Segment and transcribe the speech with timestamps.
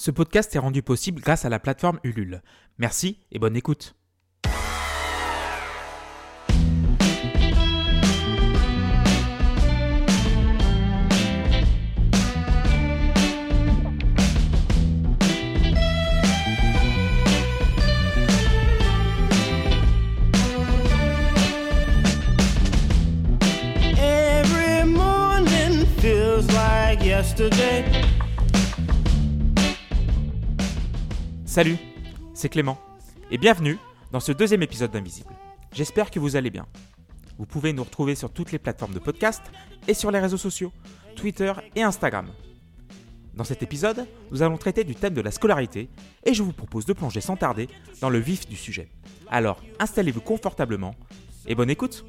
[0.00, 2.40] Ce podcast est rendu possible grâce à la plateforme Ulule.
[2.78, 3.94] Merci et bonne écoute.
[31.50, 31.78] Salut,
[32.32, 32.78] c'est Clément
[33.32, 33.76] et bienvenue
[34.12, 35.34] dans ce deuxième épisode d'Invisible.
[35.72, 36.68] J'espère que vous allez bien.
[37.38, 39.42] Vous pouvez nous retrouver sur toutes les plateformes de podcast
[39.88, 40.72] et sur les réseaux sociaux,
[41.16, 42.28] Twitter et Instagram.
[43.34, 45.88] Dans cet épisode, nous allons traiter du thème de la scolarité
[46.24, 47.66] et je vous propose de plonger sans tarder
[48.00, 48.88] dans le vif du sujet.
[49.28, 50.94] Alors, installez-vous confortablement
[51.48, 52.04] et bonne écoute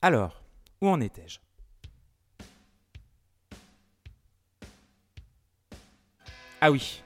[0.00, 0.44] Alors,
[0.80, 1.40] où en étais-je?
[6.60, 7.02] Ah oui,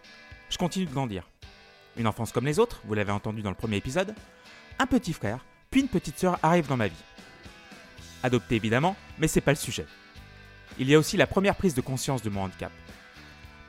[0.51, 1.27] je continue de grandir.
[1.97, 4.15] Une enfance comme les autres, vous l'avez entendu dans le premier épisode.
[4.79, 7.05] Un petit frère, puis une petite sœur arrivent dans ma vie.
[8.23, 9.87] Adopté évidemment, mais c'est pas le sujet.
[10.79, 12.73] Il y a aussi la première prise de conscience de mon handicap.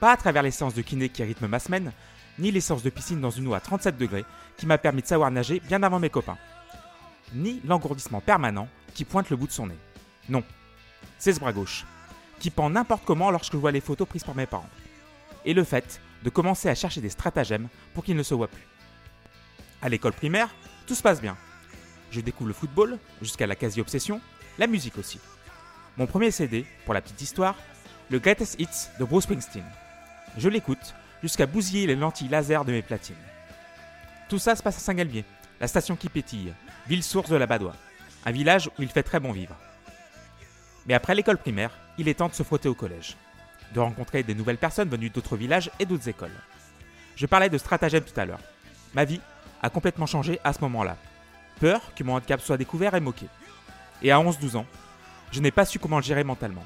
[0.02, 1.94] Pas à travers les séances de kiné qui rythment ma semaine,
[2.40, 4.26] ni les séances de piscine dans une eau à 37 degrés
[4.58, 6.38] qui m'a permis de savoir nager bien avant mes copains.
[7.34, 9.78] Ni l'engourdissement permanent qui pointe le bout de son nez.
[10.30, 10.44] Non,
[11.18, 11.86] c'est ce bras gauche,
[12.40, 14.70] qui pend n'importe comment lorsque je vois les photos prises par mes parents
[15.46, 18.66] et le fait de commencer à chercher des stratagèmes pour qu'il ne se voit plus.
[19.82, 20.50] À l'école primaire,
[20.88, 21.38] tout se passe bien.
[22.12, 24.22] Je découvre le football, jusqu'à la quasi-obsession,
[24.58, 25.20] la musique aussi.
[25.98, 27.56] Mon premier CD, pour la petite histoire,
[28.10, 29.66] le Greatest Hits de Bruce Springsteen.
[30.38, 33.16] Je l'écoute jusqu'à bousiller les lentilles laser de mes platines.
[34.30, 35.26] Tout ça se passe à Saint-Galmier,
[35.60, 36.54] la station qui pétille,
[36.88, 37.76] ville source de la Badoie,
[38.26, 39.56] un village où il fait très bon vivre.
[40.86, 43.16] Mais après l'école primaire, il est temps de se frotter au collège
[43.74, 46.32] de rencontrer des nouvelles personnes venues d'autres villages et d'autres écoles.
[47.16, 48.40] Je parlais de stratagème tout à l'heure.
[48.94, 49.20] Ma vie
[49.62, 50.98] a complètement changé à ce moment-là.
[51.60, 53.28] Peur que mon handicap soit découvert et moqué.
[54.02, 54.66] Et à 11-12 ans,
[55.32, 56.66] je n'ai pas su comment le gérer mentalement.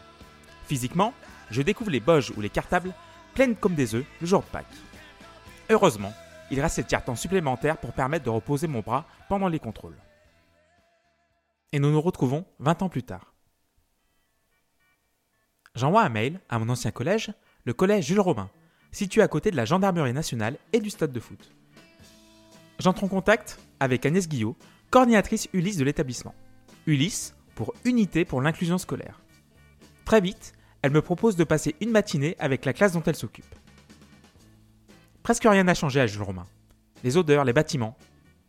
[0.67, 1.13] Physiquement,
[1.51, 2.93] je découvre les boges ou les cartables
[3.33, 4.65] pleines comme des œufs le jour de Pâques.
[5.69, 6.13] Heureusement,
[6.49, 9.95] il reste cette temps supplémentaire pour permettre de reposer mon bras pendant les contrôles.
[11.73, 13.33] Et nous nous retrouvons 20 ans plus tard.
[15.75, 17.31] J'envoie un mail à mon ancien collège,
[17.65, 18.49] le collège Jules Robin,
[18.91, 21.51] situé à côté de la gendarmerie nationale et du stade de foot.
[22.79, 24.55] J'entre en contact avec Agnès Guillot,
[24.91, 26.33] coordinatrice Ulysse de l'établissement.
[26.85, 29.21] Ulysse pour Unité pour l'inclusion scolaire.
[30.05, 33.55] Très vite, elle me propose de passer une matinée avec la classe dont elle s'occupe.
[35.21, 36.45] Presque rien n'a changé à Jules Romain.
[37.03, 37.97] Les odeurs, les bâtiments.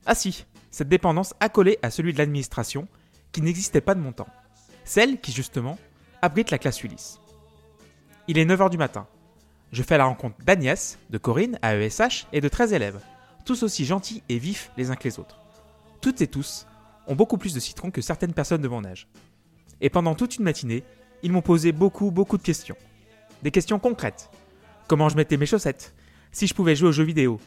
[0.06, 2.87] Ah si, cette dépendance accolée à celui de l'administration
[3.33, 4.28] qui n'existait pas de mon temps.
[4.84, 5.78] Celle qui, justement,
[6.22, 7.21] abrite la classe Ulysse.
[8.27, 9.06] Il est 9h du matin.
[9.72, 13.00] Je fais la rencontre d'Agnès, de Corinne à ESH et de 13 élèves,
[13.44, 15.41] tous aussi gentils et vifs les uns que les autres.
[16.00, 16.67] Toutes et tous
[17.06, 19.09] ont beaucoup plus de citron que certaines personnes de mon âge.
[19.81, 20.84] Et pendant toute une matinée,
[21.22, 22.77] ils m'ont posé beaucoup, beaucoup de questions.
[23.43, 24.31] Des questions concrètes.
[24.87, 25.94] Comment je mettais mes chaussettes?
[26.33, 27.41] Si je pouvais jouer aux jeux vidéo?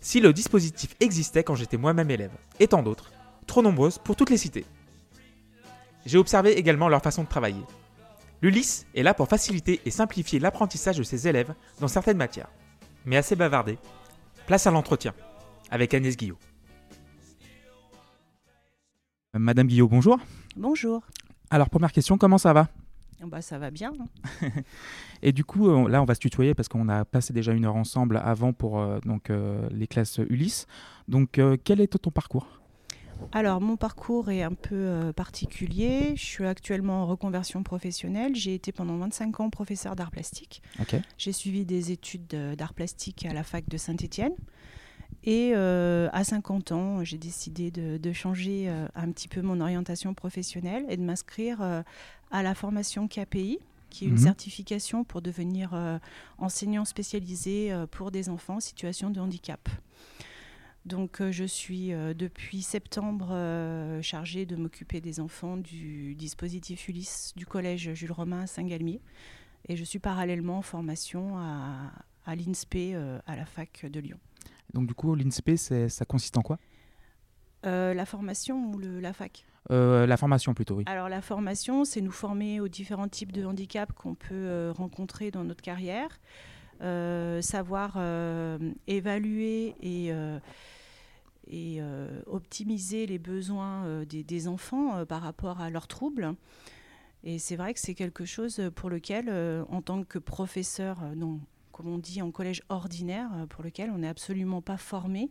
[0.00, 2.32] Si le dispositif existait quand j'étais moi-même élève?
[2.60, 3.10] Et tant d'autres.
[3.46, 4.64] Trop nombreuses pour toutes les citer.
[6.06, 7.62] J'ai observé également leur façon de travailler.
[8.42, 12.50] L'Ulysse est là pour faciliter et simplifier l'apprentissage de ses élèves dans certaines matières.
[13.06, 13.78] Mais assez bavardé,
[14.46, 15.14] place à l'entretien
[15.70, 16.38] avec Agnès Guillot.
[19.32, 20.18] Madame Guillot, bonjour.
[20.56, 21.02] Bonjour.
[21.50, 22.68] Alors première question, comment ça va?
[23.26, 23.92] Bah, ça va bien.
[24.42, 24.48] hein.
[25.22, 27.64] Et du coup, euh, là, on va se tutoyer parce qu'on a passé déjà une
[27.64, 30.66] heure ensemble avant pour euh, donc, euh, les classes Ulysse.
[31.08, 32.46] Donc, euh, quel est ton parcours?
[33.32, 36.14] Alors, mon parcours est un peu euh, particulier.
[36.16, 38.36] Je suis actuellement en reconversion professionnelle.
[38.36, 40.62] J'ai été pendant 25 ans professeur d'art plastique.
[41.18, 44.34] J'ai suivi des études de- d'art plastique à la fac de Saint-Étienne.
[45.24, 49.60] Et euh, à 50 ans, j'ai décidé de, de changer euh, un petit peu mon
[49.60, 51.60] orientation professionnelle et de m'inscrire
[52.30, 53.58] à la formation KPI,
[53.90, 54.18] qui est une Mhm.
[54.20, 55.72] certification pour devenir
[56.38, 59.68] enseignant spécialisé pour des enfants en situation de handicap.
[60.84, 66.88] Donc euh, je suis euh, depuis septembre euh, chargée de m'occuper des enfants du dispositif
[66.88, 69.00] Ulysse du collège Jules Romain à Saint-Galmier.
[69.68, 71.90] Et je suis parallèlement en formation à,
[72.26, 72.96] à l'INSPE
[73.26, 74.18] à la fac de Lyon.
[74.74, 76.58] Donc, du coup, l'INSP, c'est- ça consiste en quoi?
[77.62, 79.46] La formation ou le- la fac?
[79.70, 80.84] La formation plutôt, oui.
[80.86, 85.44] Alors la formation, c'est nous former aux différents types de handicaps qu'on peut rencontrer dans
[85.44, 86.20] notre carrière,
[87.40, 90.38] savoir euh, évaluer et, euh,
[91.46, 96.34] et euh, optimiser les besoins euh, des, des enfants euh, par rapport à leurs troubles.
[97.22, 101.14] Et c'est vrai que c'est quelque chose pour lequel, euh, en tant que professeur, euh,
[101.14, 101.40] non,
[101.72, 105.30] comme on dit en collège ordinaire, euh, pour lequel on n'est absolument pas formé.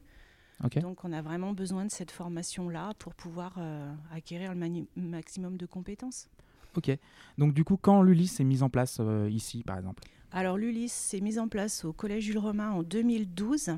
[0.81, 5.65] Donc on a vraiment besoin de cette formation-là pour pouvoir euh, acquérir le maximum de
[5.65, 6.29] compétences.
[6.77, 6.97] Ok.
[7.37, 10.03] Donc du coup, quand l'Ulysse est mise en place euh, ici, par exemple?
[10.35, 13.77] Alors l'Ulysse s'est mise en place au Collège Jules Romain en 2012.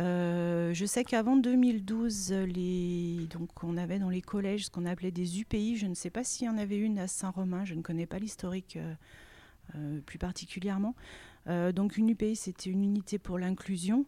[0.00, 3.28] Euh, je sais qu'avant 2012, les...
[3.30, 5.76] donc on avait dans les collèges ce qu'on appelait des UPI.
[5.76, 8.18] Je ne sais pas s'il y en avait une à Saint-Romain, je ne connais pas
[8.18, 8.94] l'historique euh,
[9.76, 10.96] euh, plus particulièrement.
[11.46, 14.06] Donc une UPI, c'était une unité pour l'inclusion.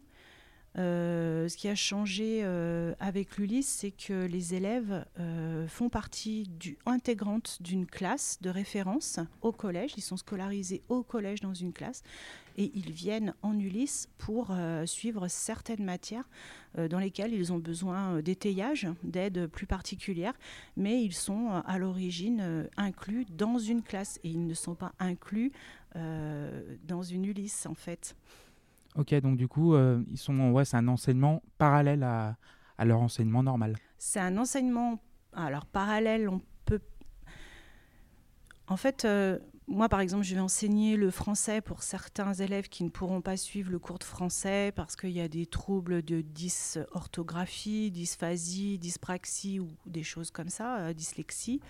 [0.77, 6.49] Euh, ce qui a changé euh, avec l'Ulysse, c'est que les élèves euh, font partie
[6.59, 9.93] du, intégrante d'une classe de référence au collège.
[9.97, 12.03] Ils sont scolarisés au collège dans une classe
[12.57, 14.55] et ils viennent en Ulysse pour
[14.87, 16.29] suivre certaines matières
[16.79, 20.35] dans lesquelles ils ont besoin d'étayage, d'aide plus particulière,
[20.77, 25.51] mais ils sont à l'origine inclus dans une classe et ils ne sont pas inclus
[25.97, 28.15] dans une Ulysse en fait.
[28.97, 32.37] Ok, donc du coup, euh, ils sont, ouais, c'est un enseignement parallèle à,
[32.85, 33.77] leur enseignement normal.
[33.99, 35.01] C'est un enseignement,
[35.33, 36.81] alors parallèle, on peut...
[38.69, 42.85] En fait, euh, moi par exemple, je vais enseigner le français pour certains élèves qui
[42.85, 46.21] ne pourront pas suivre le cours de français parce qu'il y a des troubles de
[46.21, 51.61] dysorthographie, dysphasie, dyspraxie ou des choses comme ça, euh, dyslexie.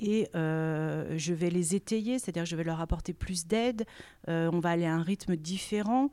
[0.00, 3.86] Et je vais les étayer, c'est-à-dire je vais leur apporter plus d'aide.
[4.26, 6.10] On va aller à un rythme différent.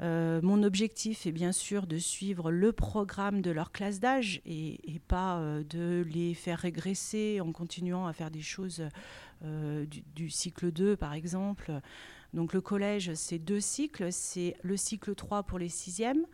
[0.00, 4.78] Euh, mon objectif est bien sûr de suivre le programme de leur classe d'âge et,
[5.08, 8.82] pas euh, de les faire régresser en continuant à faire des choses
[9.44, 11.72] euh, du, du cycle 2 par exemple.
[12.34, 14.12] Donc le collège, c'est deux cycles.
[14.12, 16.26] C'est le cycle 3 pour les sixièmes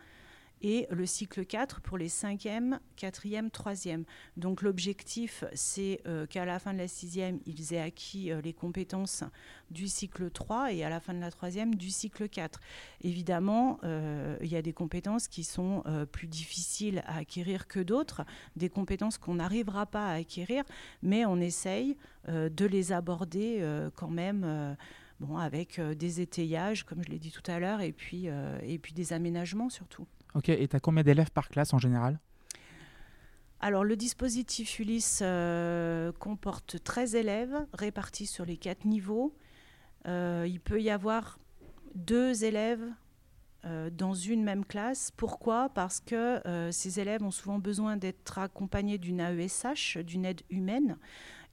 [0.63, 4.05] et le cycle 4 pour les cinquièmes, quatrièmes, troisièmes.
[4.37, 8.53] Donc l'objectif, c'est euh, qu'à la fin de la sixième, ils aient acquis euh, les
[8.53, 9.25] compétences
[9.71, 12.61] du cycle 3 et à la fin de la troisième, du cycle 4.
[13.01, 18.23] Évidemment, euh, il y a des compétences qui sont plus difficiles à acquérir que d'autres,
[18.55, 20.63] des compétences qu'on n'arrivera pas à acquérir,
[21.01, 24.77] mais on essaye de les aborder quand même.
[25.19, 27.95] Bon, avec des étayages, comme je l'ai dit tout à l'heure, et
[28.63, 30.07] et puis des aménagements surtout.
[30.35, 32.19] Ok, et tu as combien d'élèves par classe en général?
[33.59, 39.33] Alors, le dispositif Ulysse euh, comporte 13 élèves répartis sur les quatre niveaux.
[40.07, 41.39] Euh, il peut y avoir
[41.95, 42.83] deux élèves
[43.65, 45.11] euh, dans une même classe.
[45.15, 45.69] Pourquoi?
[45.69, 50.97] Parce que euh, ces élèves ont souvent besoin d'être accompagnés d'une AESH, d'une aide humaine.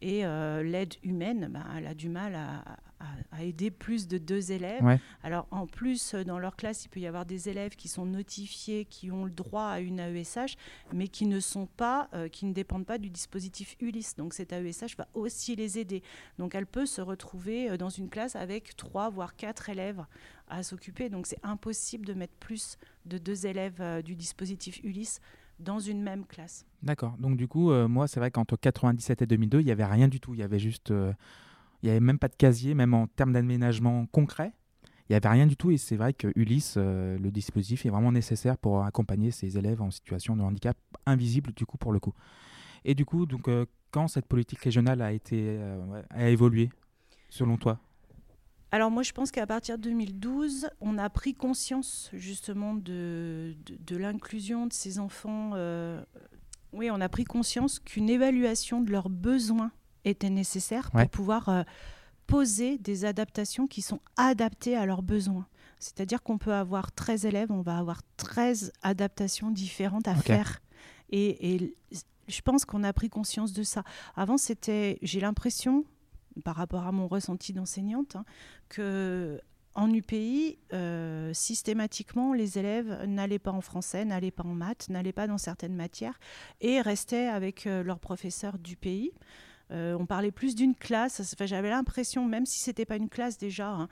[0.02, 2.64] Et l'aide humaine, ben, elle a du mal à,
[3.00, 4.82] à- à aider plus de deux élèves.
[4.84, 5.00] Ouais.
[5.22, 8.06] Alors en plus, euh, dans leur classe, il peut y avoir des élèves qui sont
[8.06, 10.56] notifiés, qui ont le droit à une AESH,
[10.92, 14.16] mais qui ne sont pas, euh, qui ne dépendent pas du dispositif Ulysse.
[14.16, 16.02] Donc cette AESH va aussi les aider.
[16.38, 20.04] Donc elle peut se retrouver euh, dans une classe avec trois voire quatre élèves
[20.48, 21.08] à s'occuper.
[21.08, 22.76] Donc c'est impossible de mettre plus
[23.06, 25.20] de deux élèves euh, du dispositif Ulysse
[25.58, 26.64] dans une même classe.
[26.82, 27.16] D'accord.
[27.18, 30.08] Donc du coup, euh, moi, c'est vrai qu'entre 97 et 2002, il n'y avait rien
[30.08, 30.32] du tout.
[30.34, 31.12] Il y avait juste, euh,
[31.82, 34.52] il n'y avait même pas de casier, même en termes d'aménagement concret.
[35.08, 35.70] Il n'y avait rien du tout.
[35.70, 39.82] Et c'est vrai que Ulysse, euh, le dispositif, est vraiment nécessaire pour accompagner ces élèves
[39.82, 42.12] en situation de handicap invisible, du coup, pour le coup.
[42.84, 46.70] Et du coup, donc, euh, quand cette politique régionale a été, euh, a évolué,
[47.28, 47.80] selon toi?
[48.72, 53.96] Alors moi je pense qu'à partir de 2012, on a pris conscience justement de, de,
[53.96, 55.54] l'inclusion de ces enfants.
[56.72, 59.72] oui, on a pris conscience qu'une évaluation de leurs besoins
[60.04, 61.08] était nécessaire pour Ouais.
[61.08, 61.62] pouvoir euh,
[62.26, 65.46] poser des adaptations qui sont adaptées à leurs besoins.
[65.78, 70.60] C'est-à-dire qu'on peut avoir 13 élèves, on va avoir 13 adaptations différentes à faire.
[71.10, 71.74] Et, et
[72.28, 73.82] je pense qu'on a pris conscience de ça.
[74.14, 75.84] Avant, c'était, j'ai l'impression,
[76.44, 78.24] par rapport à mon ressenti d'enseignante, hein,
[78.68, 79.40] que
[79.74, 85.12] en UPI, euh, systématiquement, les élèves n'allaient pas en français, n'allaient pas en maths, n'allaient
[85.12, 86.18] pas dans certaines matières
[86.60, 89.12] et restaient avec euh, leur professeur d'UPI.
[89.70, 91.20] Euh, on parlait plus d'une classe.
[91.20, 93.88] Enfin, J'avais l'impression, même si c'était pas une classe déjà, hein,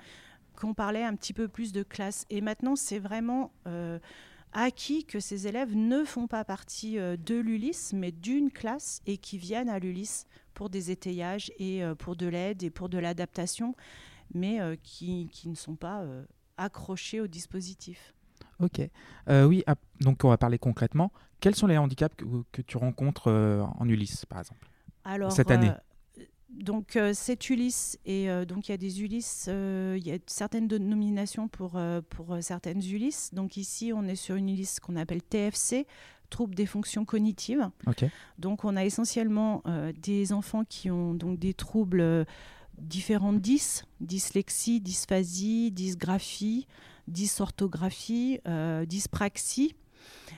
[0.56, 2.26] qu'on parlait un petit peu plus de classe.
[2.30, 3.98] Et maintenant, c'est vraiment euh,
[4.52, 9.18] acquis que ces élèves ne font pas partie euh, de l'ULIS, mais d'une classe et
[9.18, 13.76] qui viennent à l'ULIS pour des étayages et pour de l'aide et pour de l'adaptation,
[14.34, 16.04] mais qui, ne sont pas
[16.56, 18.12] accrochés au dispositif.
[18.58, 18.80] Ok.
[19.28, 21.12] Oui, ap- donc on va parler concrètement.
[21.38, 22.16] quels sont les handicaps
[22.50, 23.30] que, tu rencontres
[23.78, 24.68] en Ulysse, par exemple?
[25.08, 25.70] Alors, Cette année.
[25.70, 25.74] euh,
[26.50, 30.12] donc, euh, c'est Ulysse et euh, donc il y a des Ulysses, euh, il y
[30.12, 33.30] a certaines nominations pour, pour certaines Ulysses.
[33.32, 35.86] Donc, ici, on est sur une Ulysse qu'on appelle TFC,
[36.30, 37.70] trouble des fonctions cognitives.
[38.38, 39.62] Donc, on a essentiellement
[40.02, 42.26] des enfants qui ont donc des troubles
[42.78, 46.66] différents de 10, dyslexie, dysphasie, dysgraphie,
[47.06, 48.40] dysorthographie,
[48.86, 49.74] dyspraxie.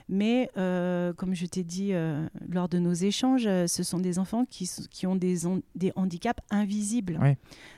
[0.08, 4.18] Mais euh, comme je t'ai dit euh, lors de nos échanges, euh, ce sont des
[4.18, 5.42] enfants qui, qui ont des,
[5.76, 7.18] des handicaps invisibles.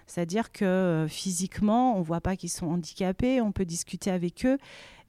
[0.06, 4.58] C'est-à-dire que physiquement, on ne voit pas qu'ils sont handicapés, on peut discuter avec eux.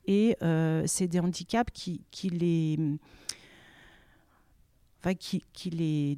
[0.06, 0.36] Et
[0.86, 2.78] c'est des handicaps qui, qui les,
[5.00, 6.18] enfin, qui, qui les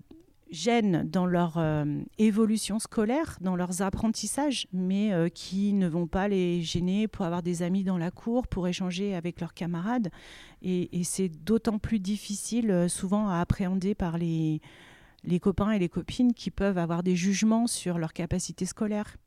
[0.51, 6.27] gênent dans leur euh, évolution scolaire, dans leurs apprentissages, mais euh, qui ne vont pas
[6.27, 10.09] les gêner pour avoir des amis dans la cour, pour échanger avec leurs camarades.
[10.61, 14.61] Et, c'est d'autant plus difficile euh, souvent à appréhender par les,
[15.23, 19.17] les copains et les copines qui peuvent avoir des jugements sur leur capacité scolaire.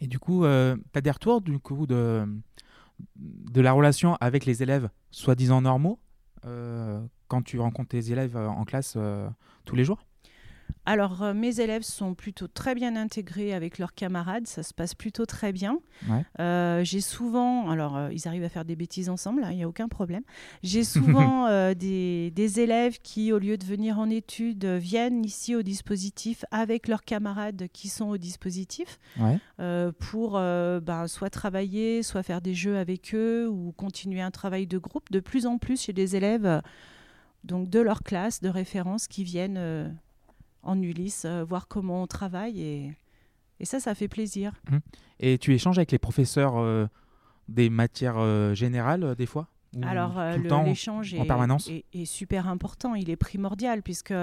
[0.00, 2.28] Et du coup, tu as des retours du coup de,
[3.16, 5.98] de la relation avec les élèves soi-disant normaux
[7.28, 8.98] quand tu rencontres tes élèves en classe
[9.64, 10.04] tous les jours?
[10.88, 14.94] Alors, euh, mes élèves sont plutôt très bien intégrés avec leurs camarades, ça se passe
[14.94, 15.80] plutôt très bien.
[16.08, 16.24] Ouais.
[16.38, 19.64] Euh, j'ai souvent, alors euh, ils arrivent à faire des bêtises ensemble, hein, il n'y
[19.64, 20.22] a aucun problème.
[20.62, 25.62] J'ai souvent des, des élèves qui, au lieu de venir en études, viennent ici au
[25.62, 29.38] dispositif avec leurs camarades qui sont au dispositif Ouais.
[29.98, 34.78] pour ben, soit travailler, soit faire des jeux avec eux ou continuer un travail de
[34.78, 35.10] groupe.
[35.10, 36.62] De plus en plus chez des élèves
[37.44, 39.96] donc de leur classe, de référence, qui viennent
[40.66, 42.96] en Ulysse euh, voir comment on travaille et,
[43.60, 44.52] et ça, ça fait plaisir.
[45.20, 46.86] Et tu échanges avec les professeurs euh,
[47.48, 49.48] des matières euh, générales des fois?
[49.82, 51.68] Alors, euh, l'échange en est, permanence?
[51.68, 54.14] est- est super important, il est primordial, puisque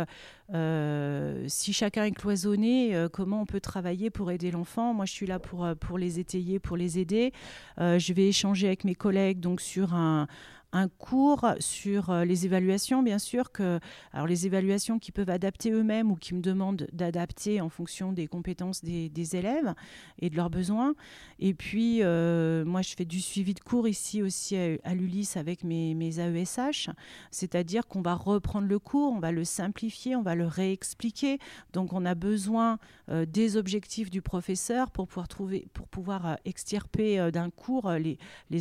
[0.54, 4.94] euh, si chacun est cloisonné, euh, comment on peut travailler pour aider l'enfant?
[4.94, 7.32] Moi, je suis là pour, pour les étayer, pour les aider.
[7.78, 10.28] Je vais échanger avec mes collègues donc, sur un,
[10.74, 13.52] un cours, sur euh, les évaluations, bien sûr.
[13.52, 13.80] Que,
[14.12, 18.28] alors, les évaluations qui peuvent adapter eux-mêmes ou qui me demandent d'adapter en fonction des
[18.28, 19.74] compétences des, élèves
[20.20, 20.96] et de leurs besoins.
[21.40, 25.34] Et puis, euh, moi, je fais du suivi de cours ici aussi à, à l'ULIS
[25.36, 26.90] avec mes, AESH,
[27.30, 31.38] c'est-à-dire qu'on va reprendre le cours, on va le simplifier, on va le réexpliquer.
[31.72, 37.32] Donc, on a besoin euh, des objectifs du professeur pour pouvoir, trouver, pour pouvoir extirper
[37.32, 38.18] d'un cours les,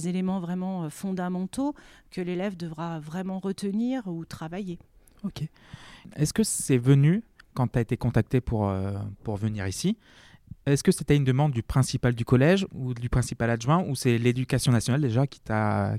[0.08, 1.74] éléments vraiment fondamentaux
[2.12, 4.78] que l'élève devra vraiment retenir ou travailler.
[5.24, 5.42] Ok.
[6.16, 7.22] Est-ce que c'est venu
[7.54, 8.92] quand tu as été contacté pour, euh,
[9.24, 9.96] pour venir ici
[10.66, 14.18] Est-ce que c'était une demande du principal du collège ou du principal adjoint ou c'est
[14.18, 15.96] l'éducation nationale déjà qui t'a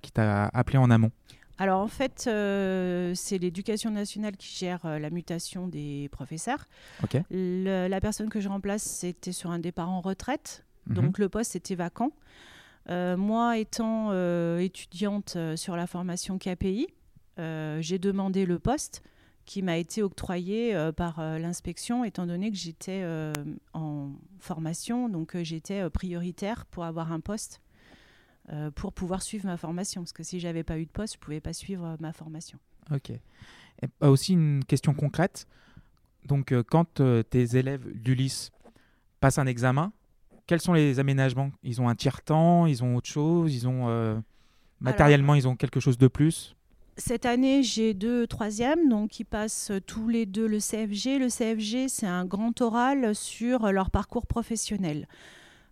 [0.54, 1.12] appelé en amont?
[1.60, 6.66] Alors en fait, euh, c'est l'éducation nationale qui gère euh, la mutation des professeurs.
[7.04, 7.18] Ok.
[7.30, 10.96] Le- la personne que je remplace, c'était sur un départ en retraite, Mhm.
[10.96, 12.12] donc le poste était vacant.
[12.90, 16.88] Euh, moi, étant euh, étudiante euh, sur la formation KPI,
[17.38, 19.02] j'ai demandé le poste
[19.46, 23.04] qui m'a été octroyé par l'inspection, étant donné que j'étais
[23.74, 27.60] en formation, donc j'étais prioritaire pour avoir un poste
[28.76, 30.02] pour pouvoir suivre ma formation.
[30.02, 32.60] Parce que si j'avais pas eu de poste, je pouvais pas suivre ma formation.
[32.92, 33.10] Ok.
[33.12, 35.48] Euh, aussi une question concrète.
[36.26, 38.52] Donc, quand tes élèves d'Ulysse
[39.20, 39.92] passent un examen,
[40.48, 41.52] quels sont les aménagements?
[41.64, 44.16] Ils ont un tiers-temps, ils ont autre chose, ils ont euh,
[44.80, 46.56] matériellement, ils ont quelque chose de plus?
[46.96, 51.18] Cette année, j'ai deux troisièmes, donc qui passent tous les deux le CFG.
[51.18, 55.08] Le CFG, c'est un grand oral sur leur parcours professionnel.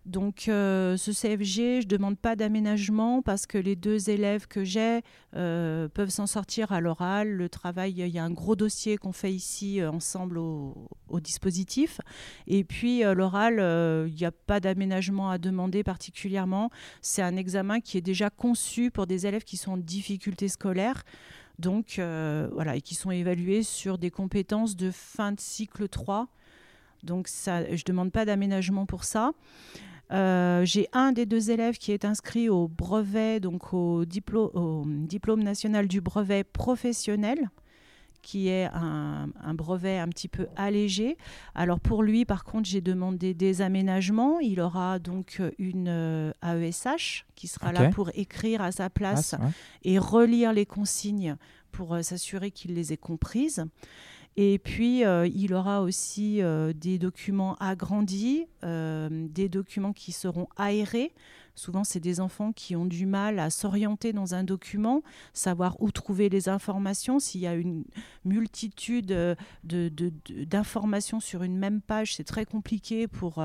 [0.04, 4.64] Donc, euh, ce CFG, je ne demande pas d'aménagement parce que les deux élèves que
[4.64, 5.02] j'ai
[5.36, 7.30] euh, peuvent s'en sortir à l'oral.
[7.30, 10.88] Le travail, il y a un gros dossier qu'on fait ici euh, ensemble au,
[11.20, 12.00] dispositif.
[12.48, 13.56] Et puis, l'oral,
[14.08, 16.70] il n'y a pas d'aménagement à demander particulièrement.
[17.02, 21.04] C'est un examen qui est déjà conçu pour des élèves qui sont en difficulté scolaire.
[21.58, 26.28] Donc, voilà, et qui sont évalués sur des compétences de fin de cycle 3.
[27.02, 29.32] Donc, ça, je ne demande pas d'aménagement pour ça.
[30.12, 35.88] Euh, J'ai un des deux élèves qui est inscrit au brevet, donc au, diplôme national
[35.88, 37.50] du brevet professionnel,
[38.20, 41.16] qui est un, un brevet un petit peu allégé.
[41.54, 44.38] Alors pour lui, par contre, j'ai demandé des aménagements.
[44.40, 49.50] Il aura donc une euh, AESH qui sera là pour écrire à sa place Ah,
[49.82, 51.36] et relire les consignes
[51.72, 53.64] pour euh, s'assurer qu'il les ait comprises.
[54.36, 60.48] Et puis, euh, il aura aussi euh, des documents agrandis, euh, des documents qui seront
[60.56, 61.12] aérés.
[61.54, 65.02] Souvent, c'est des enfants qui ont du mal à s'orienter dans un document,
[65.34, 67.18] savoir où trouver les informations.
[67.18, 67.84] S'il y a une
[68.24, 69.34] multitude euh,
[69.64, 73.44] d'informations sur une même page, c'est très compliqué pour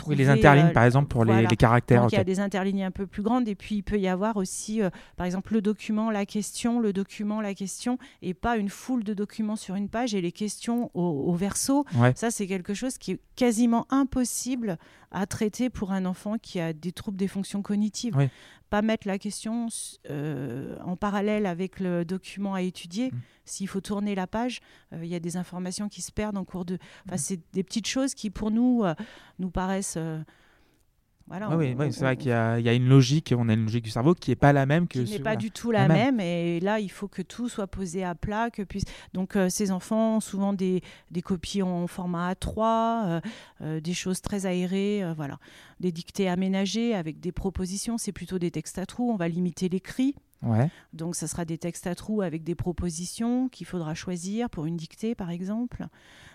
[0.00, 0.16] trouver...
[0.16, 1.48] Les interlignes, euh, par exemple, pour les- voilà.
[1.48, 2.02] les, caractères.
[2.02, 4.08] Donc, il y a des interlignes un peu plus grandes et puis il peut y
[4.08, 8.56] avoir aussi, euh, par exemple, le document, la question, le document, la question, et pas
[8.56, 11.84] une foule de documents sur une page et les questions au, au verso.
[11.94, 12.12] Ouais.
[12.16, 14.78] Ça, c'est quelque chose qui est quasiment impossible
[15.12, 18.16] à traiter pour un enfant qui a des troubles des fonctions cognitives.
[18.16, 18.28] Oui.
[18.70, 19.66] Pas mettre la question
[20.08, 23.10] euh, en parallèle avec le document à étudier.
[23.10, 23.20] Mm.
[23.44, 24.60] S'il faut tourner la page,
[24.92, 26.78] euh, il y a des informations qui se perdent en cours de.
[27.06, 27.18] Enfin, Mm.
[27.18, 28.94] c'est des petites choses qui, pour nous, euh,
[29.40, 29.98] nous paraissent.
[31.30, 33.62] Voilà, oui, c'est vrai qu'il y, a il y a une logique, on a une
[33.62, 34.98] logique du cerveau qui n'est pas la même que.
[34.98, 35.36] qui n'est pas voilà.
[35.36, 36.16] du tout la La même.
[36.16, 36.20] même.
[36.20, 38.50] Et là, il faut que tout soit posé à plat.
[38.50, 38.82] Que puisse...
[39.14, 40.82] Donc, euh, ces enfants ont souvent des,
[41.12, 43.20] des copies en format A3, euh,
[43.60, 45.38] euh, des choses très aérées, voilà.
[45.78, 47.96] Des dictées aménagées avec des propositions.
[47.96, 49.12] C'est plutôt des textes à trous.
[49.12, 50.16] On va limiter l'écrit.
[50.92, 54.76] Donc, ça sera des textes à trous avec des propositions qu'il faudra choisir pour une
[54.76, 55.86] dictée, par exemple.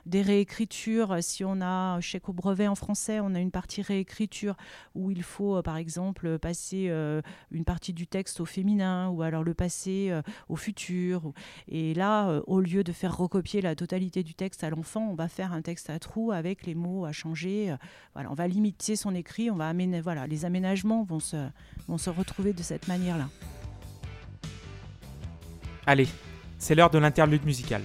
[0.06, 3.50] Des réécritures, euh, si on a, je sais qu'au brevet en français, on a une
[3.50, 4.56] partie réécriture
[4.94, 9.24] où il faut, euh, par exemple, passer euh, une partie du texte au féminin ou
[9.24, 11.34] alors le passer euh, au futur.
[11.68, 15.16] Et là, euh, au lieu de faire recopier la totalité du texte à l'enfant, on
[15.16, 17.72] va faire un texte à trous avec les mots à changer.
[17.72, 17.78] euh,
[18.14, 21.48] Voilà, on va limiter son écrit, on va aména- voilà, les aménagements vont se,
[21.88, 23.28] vont se retrouver de cette manière-là.
[25.88, 26.08] Allez,
[26.58, 27.82] c'est l'heure de l'interlude musical.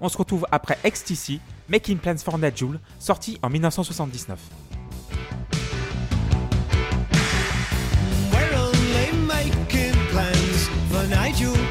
[0.00, 4.38] On se retrouve après XTC, Making Plans for Najul, sorti en 1979.
[8.32, 11.69] We're only making plans for Nigel.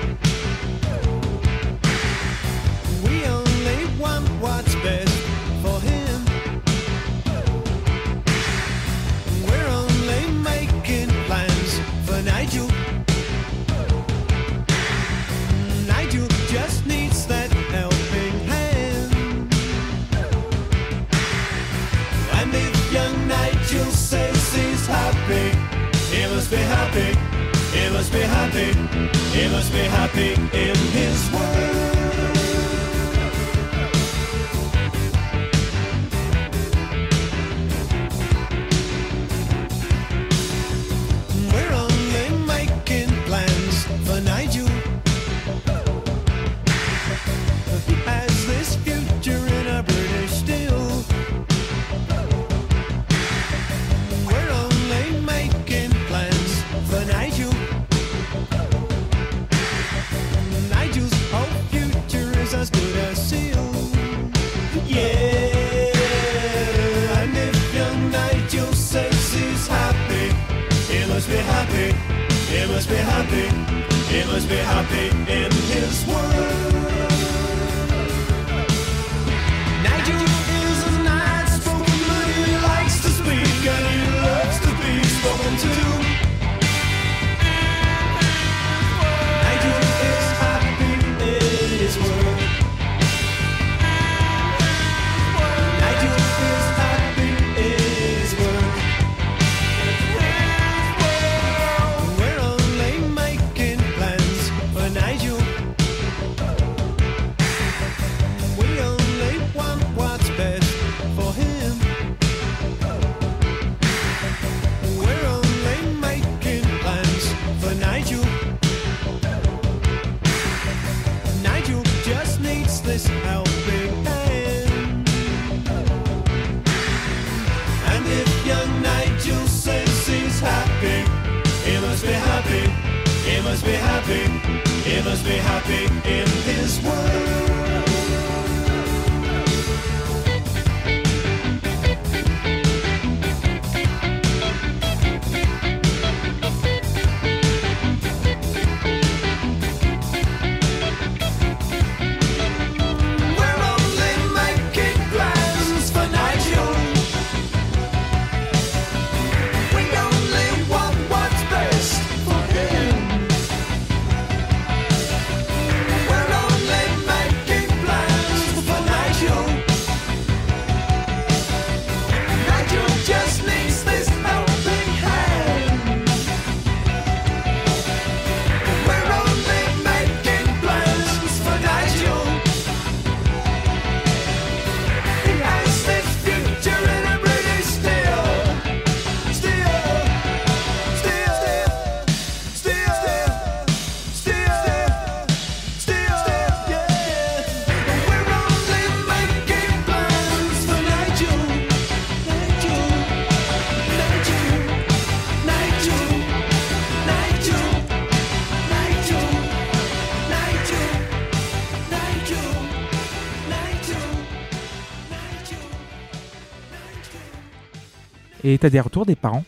[218.50, 219.44] Et tu as des retours des parents?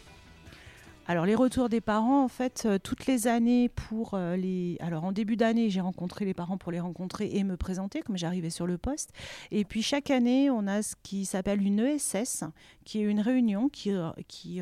[1.07, 4.77] Alors les retours des parents, en fait, euh, toutes les années pour euh, les...
[4.79, 8.15] Alors en début d'année, j'ai rencontré les parents pour les rencontrer et me présenter, comme
[8.15, 9.11] j'arrivais sur le poste.
[9.49, 12.43] Et puis chaque année, on a ce qui s'appelle une ESS,
[12.85, 14.61] qui est une réunion qui, euh, qui,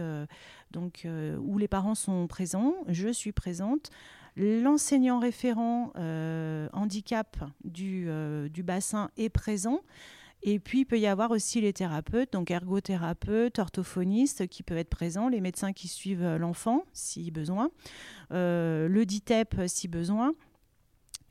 [0.72, 3.90] donc, où les parents sont présents, je suis présente.
[4.38, 5.92] L'enseignant référent
[6.72, 8.08] handicap du,
[8.50, 9.82] du bassin est présent.
[10.42, 14.90] Et puis, il peut y avoir aussi les thérapeutes, donc ergothérapeutes, orthophonistes qui peuvent être
[14.90, 17.72] présents, les médecins qui suivent euh, l'enfant si besoin,
[18.32, 20.34] euh, le DITEP si besoin.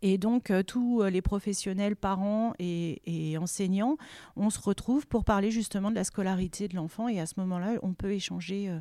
[0.02, 3.96] Et donc, euh, tous les professionnels, parents et, enseignants,
[4.36, 7.08] on se retrouve pour parler justement de la scolarité de l'enfant.
[7.08, 8.78] Et à ce moment-là, on peut échanger euh,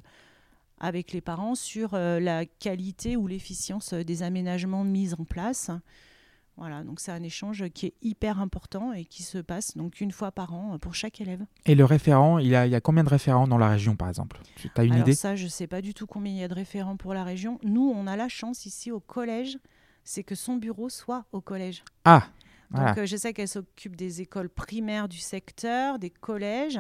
[0.80, 5.72] avec les parents sur euh, la qualité ou l'efficience euh, des aménagements mis en place.
[6.58, 10.12] Voilà, donc c'est un échange qui est hyper important et qui se passe donc une
[10.12, 11.46] fois par an euh, pour chaque élève.
[11.68, 13.96] Et le référent, il y a, il y a combien de référents dans la région,
[13.96, 14.40] par exemple?
[14.56, 15.14] Tu as une Alors idée?
[15.16, 17.24] ça, je ne sais pas du tout combien il y a de référents pour la
[17.24, 17.60] région.
[17.64, 19.60] Nous, on a la chance ici au collège,
[20.04, 21.84] c'est que son bureau soit au collège.
[22.06, 22.24] Ah
[22.72, 26.80] Donc euh, je sais qu'elle s'occupe des écoles primaires du secteur, des collèges.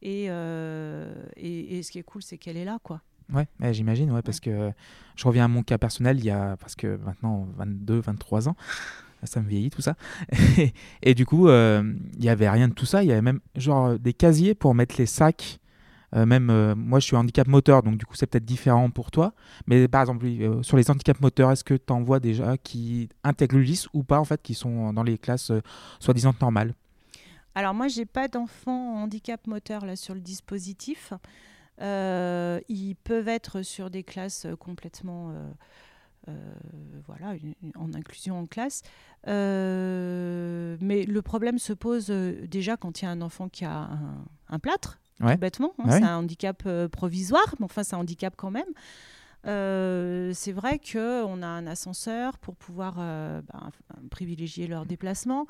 [0.00, 3.02] Et, euh, et, et ce qui est cool, c'est qu'elle est là, quoi.
[3.32, 4.72] Ouais, ouais, j'imagine, ouais, parce que
[5.14, 8.56] je reviens à mon cas personnel, il y a parce que maintenant 22, 23 ans,
[9.24, 9.94] ça me vieillit tout ça.
[11.02, 11.82] Et, du coup, euh,
[12.16, 14.74] il y avait rien de tout ça, il y avait même genre des casiers pour
[14.74, 15.58] mettre les sacs.
[16.16, 19.10] Euh, même euh, moi, je suis handicap moteur, donc du coup, c'est peut-être différent pour
[19.10, 19.32] toi.
[19.66, 23.08] Mais par exemple, euh, sur les handicaps moteurs, est-ce que tu en vois déjà qui
[23.22, 25.60] intègrent l'ULIS ou pas, en fait, qui sont dans les classes euh,
[26.00, 26.74] soi-disant normales?
[27.54, 31.12] Alors moi, j'ai pas d'enfants en handicap moteur là sur le dispositif.
[31.80, 35.52] Euh, ils peuvent être sur des classes euh, complètement, euh, euh,
[37.06, 38.82] voilà, une- une- en inclusion en classe.
[39.26, 43.64] Euh, mais le problème se pose euh, déjà quand il y a un enfant qui
[43.64, 45.34] a un, un plâtre, Ouais.
[45.34, 45.72] tout bêtement.
[45.78, 45.98] hein, Ouais.
[45.98, 48.68] C'est un handicap euh, provisoire, mais enfin c'est un handicap quand même.
[49.46, 53.70] Euh, c'est vrai qu'on a un ascenseur pour pouvoir euh, ben,
[54.10, 55.46] privilégier leur déplacement.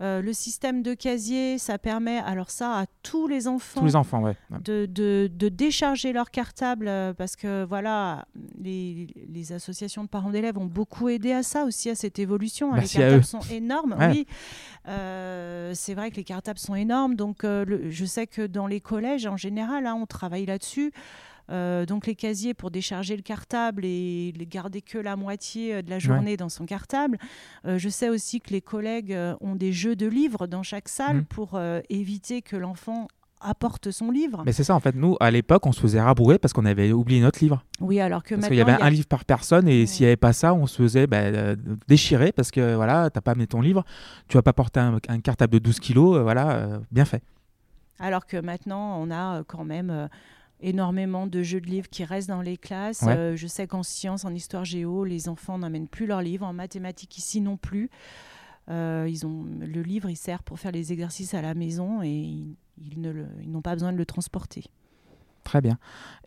[0.00, 3.96] Euh, le système de casier, ça permet alors ça à tous les enfants Tous les
[3.96, 4.34] enfants, ouais.
[4.50, 4.58] Ouais.
[4.64, 8.26] de, de- de décharger leur cartable euh, parce que voilà,
[8.58, 12.72] les, les associations de parents d'élèves ont beaucoup aidé à ça aussi, à cette évolution.
[12.72, 12.80] hein.
[12.80, 14.08] Les cartables sont énormes, Ouais.
[14.10, 14.26] oui.
[14.88, 18.80] Euh, c'est vrai que les cartables sont énormes, donc le- je sais que dans les
[18.80, 20.92] collèges en général, hein, on travaille là-dessus.
[21.50, 25.98] Euh, donc les casiers pour décharger le cartable et garder que la moitié de la
[25.98, 27.18] journée dans son cartable.
[27.66, 31.18] Euh, je sais aussi que les collègues ont des jeux de livres dans chaque salle
[31.18, 31.24] Mhm.
[31.26, 33.08] pour euh, éviter que l'enfant
[33.42, 34.42] apporte son livre.
[34.44, 36.92] Mais c'est ça, en fait, nous, à l'époque, on se faisait rabourer parce qu'on avait
[36.92, 37.64] oublié notre livre.
[37.80, 39.66] Oui, alors que Parce maintenant, qu'il y avait il y a- un livre par personne
[39.66, 41.56] et s'il n'y avait pas ça, on se faisait bah, euh,
[41.88, 43.82] déchirer parce que voilà, t'as pas amené ton livre,
[44.28, 47.22] tu vas pas porter un, un cartable de 12 kilos, euh, voilà, euh, bien fait.
[47.98, 50.08] alors que maintenant, on a quand même
[50.60, 53.02] énormément de jeux de livres qui restent dans les classes.
[53.02, 53.16] Ouais.
[53.16, 56.44] Euh, je sais qu'en sciences, en histoire géo, les enfants n'amènent plus leurs livres.
[56.46, 57.88] En mathématiques, ici non plus.
[58.70, 62.08] Euh, ils ont, le livre, il sert pour faire les exercices à la maison et
[62.08, 63.00] ils,
[63.46, 64.64] n'ont pas besoin de le transporter.
[65.44, 65.78] Très bien.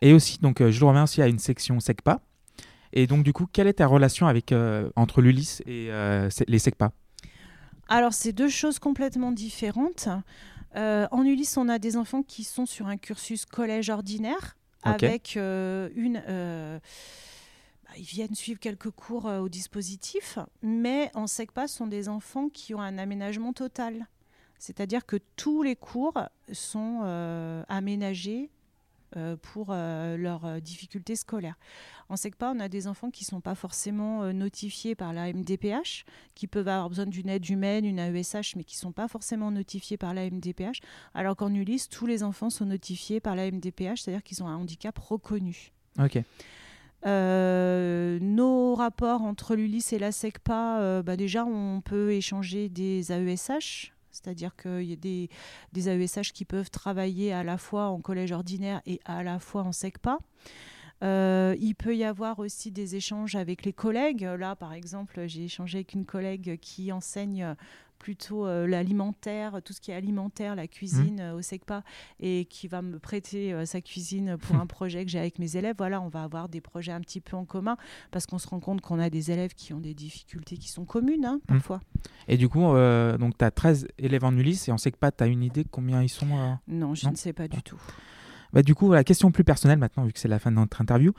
[0.02, 2.20] Et aussi, donc, euh, je le remercie à une section SECPA.
[2.94, 6.60] Et donc, du coup, quelle est ta relation avec, euh, entre l'ULIS et euh, les
[6.60, 6.92] SECPA?
[7.88, 10.08] Alors, c'est deux choses complètement différentes.
[10.76, 15.36] Euh, en Ulysse, on a des enfants qui sont sur un cursus collège ordinaire avec
[15.36, 16.22] une.
[17.96, 22.48] Ils viennent suivre quelques cours euh, au dispositif, mais en SECPA, ce sont des enfants
[22.48, 24.06] qui ont un aménagement total.
[24.58, 26.18] C'est-à-dire que tous les cours
[26.52, 28.50] sont euh, aménagés
[29.16, 31.58] euh, pour leurs difficultés scolaires.
[32.08, 36.04] En SECPA, on a des enfants qui ne sont pas forcément notifiés par la MDPH,
[36.34, 39.50] qui peuvent avoir besoin d'une aide humaine, une AESH, mais qui ne sont pas forcément
[39.50, 40.80] notifiés par la MDPH,
[41.14, 44.56] alors qu'en Ulysse, tous les enfants sont notifiés par la MDPH, c'est-à-dire qu'ils ont un
[44.56, 45.72] handicap reconnu.
[45.98, 46.22] Ok.
[47.06, 53.12] Euh, nos rapports entre l'Ulysse et la SECPA, euh, bah déjà, on peut échanger des
[53.12, 55.28] AESH, c'est-à-dire qu'il y a des,
[55.76, 59.72] AESH qui peuvent travailler à la fois en collège ordinaire et à la fois en
[59.72, 60.18] SECPA.
[61.02, 64.22] Euh, il peut y avoir aussi des échanges avec les collègues.
[64.22, 67.54] Là, par exemple, j'ai échangé avec une collègue qui enseigne
[68.08, 71.82] plutôt euh, l'alimentaire, tout ce qui est alimentaire, la cuisine euh, au SECPA,
[72.20, 75.56] et qui va me prêter euh, sa cuisine pour un projet que j'ai avec mes
[75.56, 75.74] élèves.
[75.78, 77.78] Voilà, on va avoir des projets un petit peu en commun,
[78.10, 80.84] parce qu'on se rend compte qu'on a des élèves qui ont des difficultés qui sont
[80.84, 81.80] communes, hein, parfois.
[82.28, 85.24] Et du coup, euh, donc, tu as 13 élèves en ULIS et on SECPA, tu
[85.24, 87.12] as une idée de combien ils sont euh Non, je Non.
[87.12, 87.80] ne sais pas du tout.
[88.52, 90.78] Bah, du coup, la question plus personnelle maintenant, vu que c'est la fin de notre
[90.82, 91.12] interview.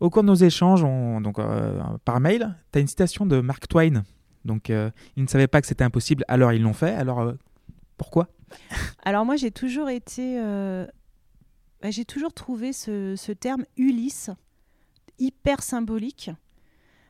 [0.00, 3.40] Au cours de nos échanges, on- donc, euh, par mail, tu as une citation de
[3.42, 4.04] Mark Twain.
[4.44, 6.90] Donc, euh, ils ne savaient pas que c'était impossible, alors ils l'ont fait.
[6.92, 7.32] Alors, euh,
[7.96, 8.28] pourquoi?
[9.04, 10.38] Alors moi, j'ai toujours été...
[10.38, 10.86] euh,
[11.82, 14.30] bah, j'ai toujours trouvé ce, ce terme Ulysse
[15.18, 16.30] hyper symbolique.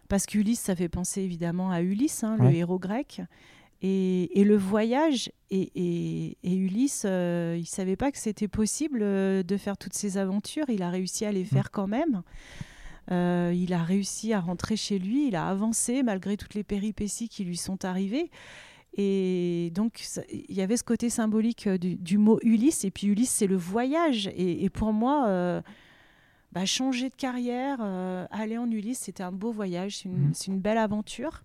[0.09, 3.23] Parce qu'Ulysse, ça fait penser évidemment à Ulysse, hein, le héros grec.
[3.83, 8.49] Et, et le voyage, et, et- et Ulysse, euh, il ne savait pas que c'était
[8.49, 10.67] possible euh, de faire toutes ces aventures.
[10.69, 12.23] Il a réussi à les faire quand même.
[13.11, 17.29] Euh, il a réussi à rentrer chez lui, il a avancé malgré toutes les péripéties
[17.29, 18.31] qui lui sont arrivées.
[18.97, 22.85] Et donc, il y avait ce côté symbolique euh, du, du mot Ulysse.
[22.85, 24.29] Et puis, Ulysse, c'est le voyage.
[24.29, 25.61] Et, et pour moi, euh,
[26.53, 30.35] bah, changer de carrière, euh, aller en Ulysse, c'était un beau voyage, c'est une, Mhm.
[30.35, 31.43] c'est une belle aventure.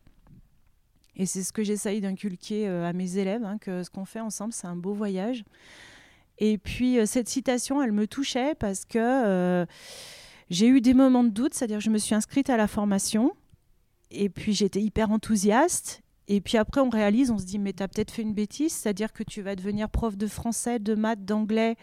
[1.15, 4.53] Et c'est ce que j'essaye d'inculquer à mes élèves, hein, que ce qu'on fait ensemble,
[4.53, 5.43] c'est un beau voyage.
[6.37, 9.65] Et puis, cette citation, elle me touchait parce que
[10.49, 13.33] j'ai eu des moments de doute, c'est-à-dire que je me suis inscrite à la formation,
[14.11, 16.01] et puis j'étais hyper enthousiaste.
[16.27, 18.71] Et puis après, on réalise, on se dit, mais tu as peut-être fait une bêtise,
[18.71, 21.75] c'est-à-dire que tu vas devenir prof de français, de maths, d'anglais,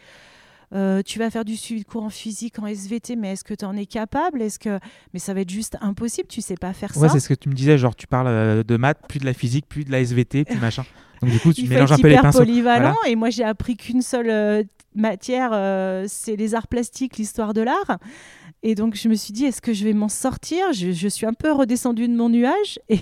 [0.75, 3.55] euh, tu vas faire du suivi de cours en physique, en SVT, mais est-ce que
[3.55, 4.43] tu en es capable?
[4.43, 4.81] Est-ce que
[5.13, 7.15] mais ça va être juste impossible, tu sais pas faire Ouais, ça.
[7.15, 9.33] c'est ce que tu me disais, genre tu parles euh, de maths, puis de la
[9.33, 10.85] physique, puis de la SVT, puis machin.
[11.23, 12.41] Donc du coup, tu Il mélanges un peu les pinceaux.
[12.41, 12.97] polyvalent.
[13.07, 14.63] Et moi, j'ai appris qu'une seule euh,
[14.95, 17.99] matière, euh, c'est les arts plastiques, l'histoire de l'art.
[18.63, 20.73] Et donc, je me suis dit, est-ce que je vais m'en sortir?
[20.73, 22.79] Je, je suis un peu redescendue de mon nuage.
[22.89, 23.01] Et,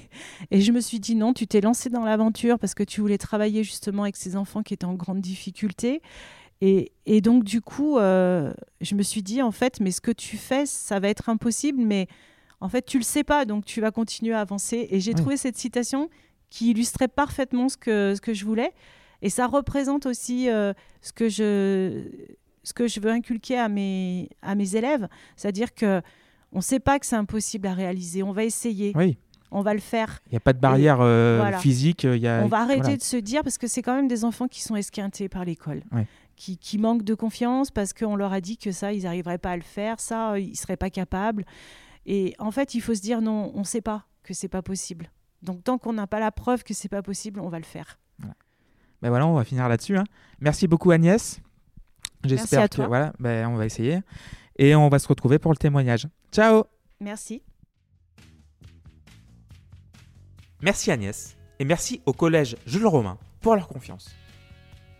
[0.50, 3.18] et je me suis dit, non, tu t'es lancé dans l'aventure parce que tu voulais
[3.18, 6.02] travailler justement avec ces enfants qui étaient en grande difficulté.
[6.60, 10.10] Et, et donc, du coup, euh, je me suis dit, en fait, mais ce que
[10.12, 12.08] tu fais, ça va être impossible, mais
[12.60, 14.88] en fait, tu le sais pas, donc tu vas continuer à avancer.
[14.90, 15.16] Et j'ai Oui.
[15.20, 16.08] trouvé cette citation
[16.50, 18.72] qui illustrait parfaitement ce que, ce que je voulais.
[19.22, 22.02] Et ça représente aussi euh, ce, que je,
[22.64, 25.06] ce que je veux inculquer à mes, à mes élèves.
[25.36, 26.02] C'est-à-dire que
[26.52, 28.22] on ne sait pas que c'est impossible à réaliser.
[28.24, 29.16] On va essayer, Oui,
[29.50, 30.20] on va le faire.
[30.26, 31.58] il n'y a pas de barrière euh, voilà.
[31.58, 32.04] physique.
[32.04, 32.42] Il y a...
[32.44, 32.96] On va arrêter voilà.
[32.96, 35.82] de se dire, parce que c'est quand même des enfants qui sont esquintés par l'école,
[35.92, 36.06] Ouais.
[36.36, 39.50] qui, qui manquent de confiance parce qu'on leur a dit que ça, ils n'arriveraient pas
[39.52, 41.44] à le faire, ça, euh, ils ne seraient pas capables.
[42.06, 44.62] Et en fait, il faut se dire, non, on ne sait pas que c'est pas
[44.62, 45.10] possible.
[45.42, 47.98] Donc tant qu'on n'a pas la preuve que c'est pas possible, on va le faire.
[49.02, 49.98] Ben voilà, on va finir là-dessus.
[49.98, 50.04] hein.
[50.40, 51.40] Merci beaucoup Agnès.
[52.24, 52.86] J'espère à que toi.
[52.86, 54.00] voilà, ben, on va essayer
[54.56, 56.08] et on va se retrouver pour le témoignage.
[56.32, 56.64] Ciao.
[57.00, 57.42] Merci.
[60.62, 64.14] Merci Agnès et merci au collège Jules Romain pour leur confiance.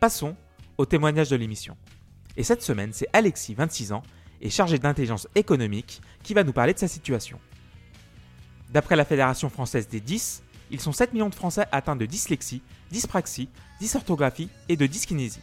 [0.01, 0.37] Passons
[0.77, 1.77] au témoignage de l'émission.
[2.37, 4.03] Et cette semaine, c'est Alexis, 26 ans,
[4.41, 7.39] et chargé d'intelligence économique, qui va nous parler de sa situation.
[8.71, 12.63] D'après la Fédération française des 10, ils sont 7 millions de Français atteints de dyslexie,
[12.91, 13.49] dyspraxie,
[13.81, 15.41] dysorthographie et de dyskinésie.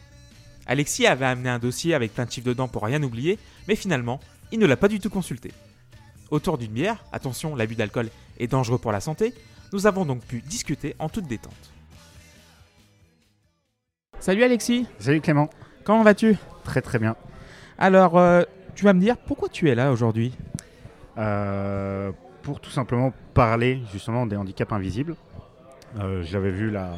[0.71, 4.21] Alexis avait amené un dossier avec plein de chiffres dedans pour rien oublier, mais finalement,
[4.53, 5.51] il ne l'a pas du tout consulté.
[6.29, 8.07] Autour d'une bière, attention, l'abus d'alcool
[8.39, 9.33] est dangereux pour la santé,
[9.73, 11.73] nous avons donc pu discuter en toute détente.
[14.21, 15.49] Salut Alexis, Salut Clément,
[15.83, 16.37] comment vas-tu?
[16.63, 17.17] Très très bien.
[17.77, 20.33] Alors, euh, tu vas me dire pourquoi tu es là aujourd'hui?
[21.17, 25.17] Euh, pour tout simplement parler justement des handicaps invisibles,
[25.99, 26.97] euh, j'avais vu la,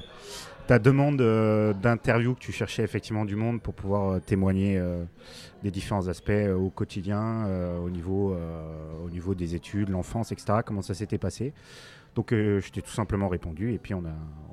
[0.68, 5.04] ta demande euh, d'interview que tu cherchais effectivement du monde pour pouvoir euh, témoigner euh,
[5.64, 7.48] des différents aspects au quotidien,
[7.86, 8.36] au, niveau,
[9.06, 10.60] au niveau des études, l'enfance, etc.
[10.66, 11.54] Comment ça s'était passé?
[12.16, 14.12] Donc je t'ai tout simplement répondu et puis on a,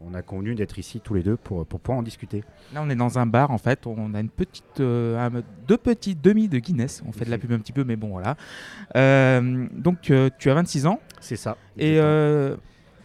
[0.09, 2.44] on a convenu d'être ici tous les deux pour, pour pouvoir en discuter.
[2.73, 3.87] Là, on est dans un bar en fait.
[3.88, 7.03] On a une petite, un- deux petites demi de Guinness.
[7.07, 8.37] On fait de la pub un petit peu, mais bon voilà.
[9.75, 10.01] Donc,
[10.38, 11.57] tu as 26 ans C'est ça.
[11.77, 11.99] et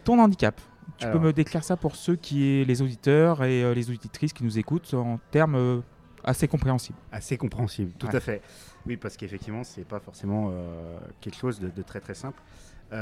[0.04, 0.62] ton handicap?
[0.98, 1.20] Tu Alors.
[1.20, 4.58] peux me décrire ça pour ceux qui, les auditeurs et euh, les auditrices qui nous
[4.58, 5.82] écoutent en termes euh,
[6.24, 6.98] assez compréhensibles.
[7.12, 8.16] Assez compréhensible, tout Ouais.
[8.16, 8.42] à fait.
[8.86, 12.42] Oui, parce qu'effectivement, c'est pas forcément euh, quelque chose de, de très très simple.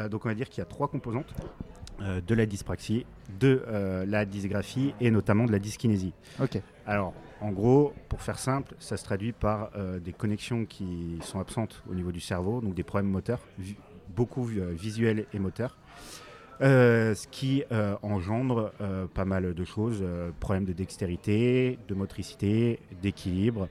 [0.09, 1.35] Donc, on va dire qu'il y a trois composantes
[1.99, 3.05] de la dyspraxie,
[3.37, 3.61] de
[4.07, 6.13] la dysgraphie et notamment de la dyskinésie.
[6.41, 6.59] Ok.
[6.87, 11.83] Alors, en gros, pour faire simple, ça se traduit par des connexions qui sont absentes
[11.91, 13.41] au niveau du cerveau, donc des problèmes moteurs,
[14.15, 15.77] beaucoup visuels et moteurs.
[16.61, 20.03] Euh, ce qui euh, engendre euh, pas mal de choses,
[20.39, 23.67] problèmes de dextérité, de motricité, d'équilibre,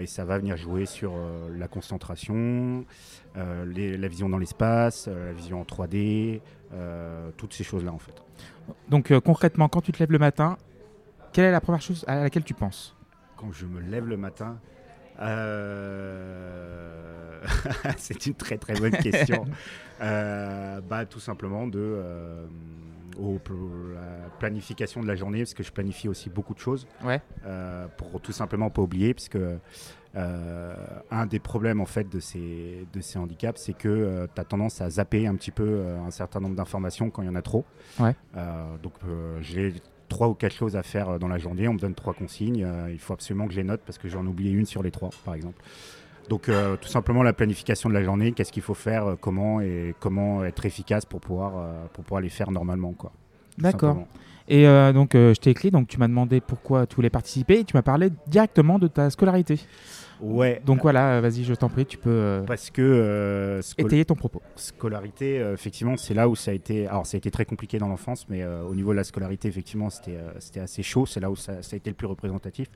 [0.00, 1.12] et ça va venir jouer sur
[1.58, 2.84] la concentration,
[3.66, 6.40] les- la vision dans l'espace, la vision en 3D,
[6.72, 8.14] euh, toutes ces choses-là en fait.
[8.88, 10.56] Donc, concrètement, quand tu te lèves le matin,
[11.32, 12.94] quelle est la première chose à laquelle tu penses?
[13.36, 14.58] Quand je me lève le matin,
[15.20, 16.90] euh,
[17.96, 19.46] c'est une très très bonne question.
[20.02, 22.44] Euh, bah, tout simplement de euh,
[23.18, 23.56] au pl-
[23.94, 26.86] la planification de la journée, parce que je planifie aussi beaucoup de choses.
[27.02, 27.22] Ouais.
[27.96, 30.76] Pour tout simplement pas oublier, puisque euh,
[31.10, 34.82] un des problèmes en fait de ces, de ces handicaps, c'est que tu as tendance
[34.82, 37.64] à zapper un petit peu un certain nombre d'informations quand il y en a trop.
[37.98, 38.14] Ouais.
[38.82, 38.92] Donc
[39.40, 39.72] j'ai
[40.08, 41.68] trois ou quatre choses à faire euh, dans la journée.
[41.68, 42.64] On me donne trois consignes.
[42.64, 44.82] euh, il faut absolument que je les note parce que j'en ai oublié une sur
[44.82, 45.62] les trois, par exemple.
[46.28, 49.94] Donc, euh, tout simplement la planification de la journée, qu'est-ce qu'il faut faire, comment et
[50.00, 52.92] comment être efficace pour pouvoir, pour pouvoir les faire normalement.
[52.92, 53.12] quoi.
[53.58, 54.06] D'accord.
[54.48, 57.60] Et euh, donc, euh, je t'ai écrit, donc tu m'as demandé pourquoi tu voulais participer
[57.60, 59.58] et tu m'as parlé directement de ta scolarité.
[60.20, 60.62] Ouais.
[60.64, 64.14] Donc voilà, euh, vas-y, je t'en prie, tu peux euh, Parce que euh, étayer ton
[64.14, 64.40] propos.
[64.56, 66.86] scolarité, effectivement, c'est là où ça a été.
[66.86, 69.90] Alors, ça a été très compliqué dans l'enfance, mais au niveau de la scolarité, effectivement,
[69.90, 71.06] c'était c'était assez chaud.
[71.06, 72.68] C'est là où ça, ça a été le plus représentatif.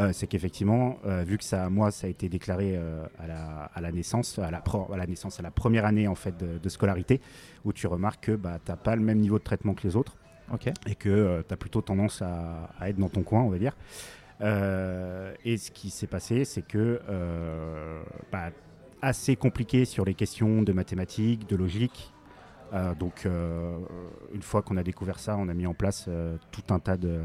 [0.00, 3.70] Euh, c'est qu'effectivement, euh, vu que ça, moi, ça a été déclaré euh, à, la,
[3.74, 6.36] à la naissance, à la, pro- à la naissance, à la première année en fait
[6.36, 7.20] de, de scolarité,
[7.64, 10.16] où tu remarques que bah, t'as pas le même niveau de traitement que les autres
[10.86, 13.76] et que tu as plutôt tendance à, à être dans ton coin, on va dire.
[14.40, 17.00] Et ce qui s'est passé, c'est que
[18.32, 18.50] bah,
[19.02, 22.12] assez compliqué sur les questions de mathématiques, de logique.
[22.72, 23.76] Euh, donc, euh,
[24.32, 26.96] une fois qu'on a découvert ça, on a mis en place euh, tout un tas
[26.96, 27.20] de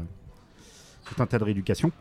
[1.04, 1.92] tout un tas de rééducation.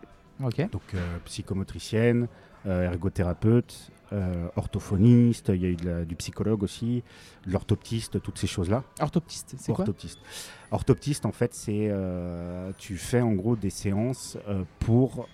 [0.71, 2.27] Donc, euh, psychomotricienne,
[2.65, 5.49] euh, ergothérapeute, euh, orthophoniste.
[5.53, 7.03] Il y a eu de la- du psychologue aussi,
[7.45, 8.83] de l'orthoptiste, toutes ces choses-là.
[8.99, 9.83] Orthoptiste, c'est quoi?
[9.83, 10.19] Orthoptiste.
[10.71, 11.91] Orthoptiste, en fait, c'est
[12.77, 14.37] tu fais en gros des séances
[14.79, 15.27] pour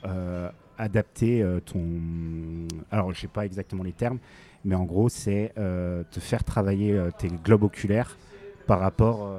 [0.78, 1.84] adapter ton.
[2.92, 4.20] Alors, je sais pas exactement les termes,
[4.66, 8.18] mais en gros, c'est te faire travailler tes globes oculaires
[8.68, 9.30] par rapport,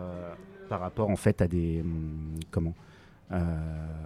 [0.69, 2.75] par rapport en fait à des hum, comment?
[3.33, 3.39] Euh,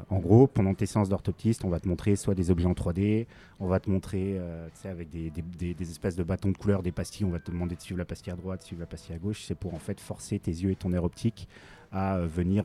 [0.08, 3.26] en gros, pendant tes séances d'orthoptiste, on va te montrer soit des objets en 3D,
[3.58, 6.82] on va te montrer euh, avec des, des- des- des espèces de bâtons de couleur,
[6.82, 8.86] des pastilles, on va te demander de suivre la pastille à droite, de suivre la
[8.86, 9.42] pastille à gauche.
[9.44, 11.48] C'est pour en fait forcer tes yeux et ton nerf optique
[11.90, 12.64] à euh, venir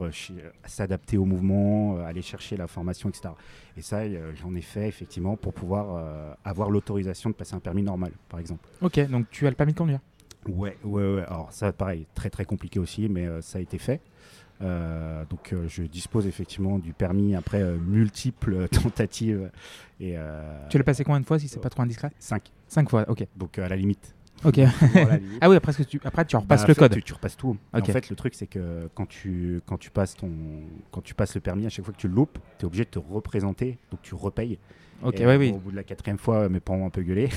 [0.66, 3.30] s'adapter au mouvement, aller chercher l'information, etc.
[3.78, 4.02] Et ça,
[4.36, 8.68] j'en ai fait effectivement pour pouvoir avoir l'autorisation de passer un permis normal, par exemple.
[8.82, 10.00] Ok, donc tu as le permis de conduire?
[10.48, 11.24] Ouais, ouais, ouais.
[11.28, 14.02] Alors ça, pareil, très très compliqué aussi, mais euh, ça a été fait.
[14.62, 19.50] Euh, donc euh, je dispose effectivement du permis après euh, multiples tentatives
[20.00, 20.16] et
[20.70, 22.12] Tu l'as passé combien de fois si c'est pas trop indiscret?
[22.20, 23.26] 5 Cinq fois, ok.
[23.38, 24.58] donc à la limite Ok.
[24.96, 25.38] La limite.
[25.42, 26.94] ah oui, après, que tu, après tu repasses Bah, le fait, code.
[26.94, 30.16] tu, tu repasses tout en fait le truc c'est que quand tu quand tu passes
[30.16, 30.30] ton
[30.92, 32.84] quand tu passes le permis à chaque fois que tu le loupes tu es obligé
[32.86, 34.58] de te représenter donc tu repayes
[35.04, 35.52] Ok, Et, ouais, oui.
[35.52, 37.28] au bout de la quatrième fois, mes parents ont un peu gueulé.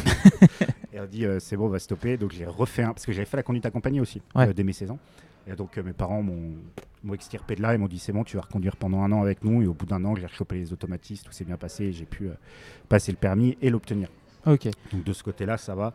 [0.93, 2.19] et on dit c'est bon, on va stopper.
[2.19, 4.53] Donc j'ai refait un parce que j'avais fait la conduite accompagnée aussi Ouais.
[4.53, 4.99] dès mes 16 ans.
[5.47, 8.37] Et donc euh, mes parents m'ont extirpé de là et m'ont dit c'est bon, tu
[8.37, 9.63] vas reconduire pendant un an avec nous.
[9.63, 11.93] Et au bout d'un an, j'ai rechopé les automatistes, tout s'est bien passé.
[11.93, 12.35] J'ai pu euh,
[12.89, 14.09] passer le permis et l'obtenir.
[14.47, 14.69] Ok.
[14.93, 15.93] Donc de ce côté-là, ça va.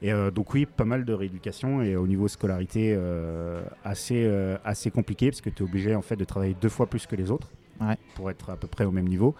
[0.00, 4.56] Et euh, donc oui, pas mal de rééducation et au niveau scolarité euh, assez euh,
[4.64, 7.16] assez compliqué parce que tu es obligé en fait de travailler deux fois plus que
[7.16, 7.48] les autres
[7.80, 7.96] Ouais.
[8.16, 9.34] pour être à peu près au même niveau.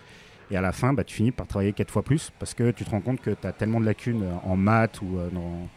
[0.50, 2.84] Et à la fin, bah, tu finis par travailler quatre fois plus parce que tu
[2.84, 5.68] te rends compte que tu as tellement de lacunes en maths ou dans,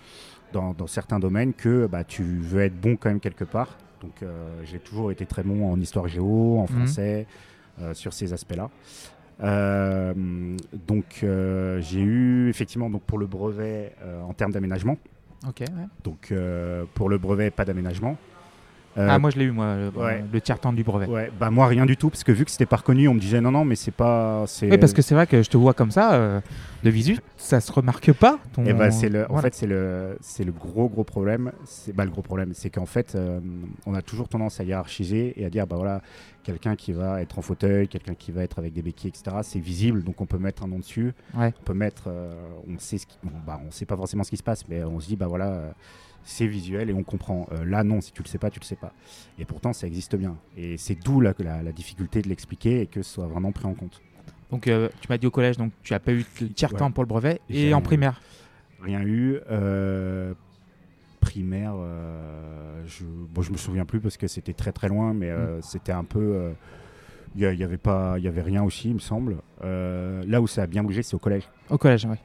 [0.54, 3.78] dans, dans certains domaines que bah, tu veux être bon quand même quelque part.
[4.02, 6.68] Donc euh, j'ai toujours été très bon en histoire géo, en Mhm.
[6.68, 7.28] français,
[7.82, 8.70] euh, sur ces aspects-là.
[9.44, 10.14] Euh,
[10.88, 13.94] donc j'ai eu effectivement donc pour le brevet
[14.28, 14.98] en termes d'aménagement.
[15.46, 15.66] Ouais.
[16.04, 16.34] Donc
[16.94, 18.18] pour le brevet pas d'aménagement.
[18.97, 20.23] Euh, ah, moi je l'ai eu, moi, le, ouais.
[20.32, 21.06] le tiers-temps du brevet.
[21.08, 23.19] ouais, bah moi rien du tout parce que vu que c'était pas reconnu, on me
[23.19, 25.73] disait non non mais c'est pas Oui, parce que c'est vrai que je te vois
[25.73, 26.41] comme ça, euh,
[26.84, 28.39] de visu, ça se remarque pas.
[28.54, 28.65] Ton...
[28.65, 31.51] Et bah, c'est le, en fait, c'est le, c'est le gros gros problème.
[31.65, 33.39] C'est bah, le gros problème, c'est qu'en fait, euh,
[33.86, 36.01] on a toujours tendance à hiérarchiser et à dire bah voilà,
[36.43, 39.38] quelqu'un qui va être en fauteuil, quelqu'un qui va être avec des béquilles, etc.
[39.43, 41.13] C'est visible, donc on peut mettre un nom dessus.
[41.36, 41.54] Ouais.
[41.62, 42.34] On peut mettre, euh,
[42.67, 44.84] on sait ce qui, bon, bah, on sait pas forcément ce qui se passe, mais
[44.84, 45.71] on se dit bah voilà, euh,
[46.23, 47.47] c'est visuel et on comprend.
[47.51, 48.93] Euh, là non, si tu le sais pas, tu le sais pas.
[49.39, 50.36] Et pourtant, ça existe bien.
[50.57, 53.65] Et c'est d'où la, la, la difficulté de l'expliquer et que ce soit vraiment pris
[53.65, 54.01] en compte.
[54.51, 56.91] Donc euh, tu m'as dit au collège, donc tu as pas eu le tiers-temps Ouais.
[56.91, 57.39] pour le brevet.
[57.49, 58.21] Et en primaire
[58.81, 59.38] Rien eu.
[59.49, 60.34] Euh,
[61.19, 65.30] primaire, euh, je, bon, je me souviens plus parce que c'était très très loin, mais
[65.30, 66.51] euh, c'était un peu.
[67.36, 69.38] Il n'y avait pas, il y avait rien aussi, il me semble.
[69.63, 72.17] Là où ça a bien bougé, c'est au collège, Au collège, oui.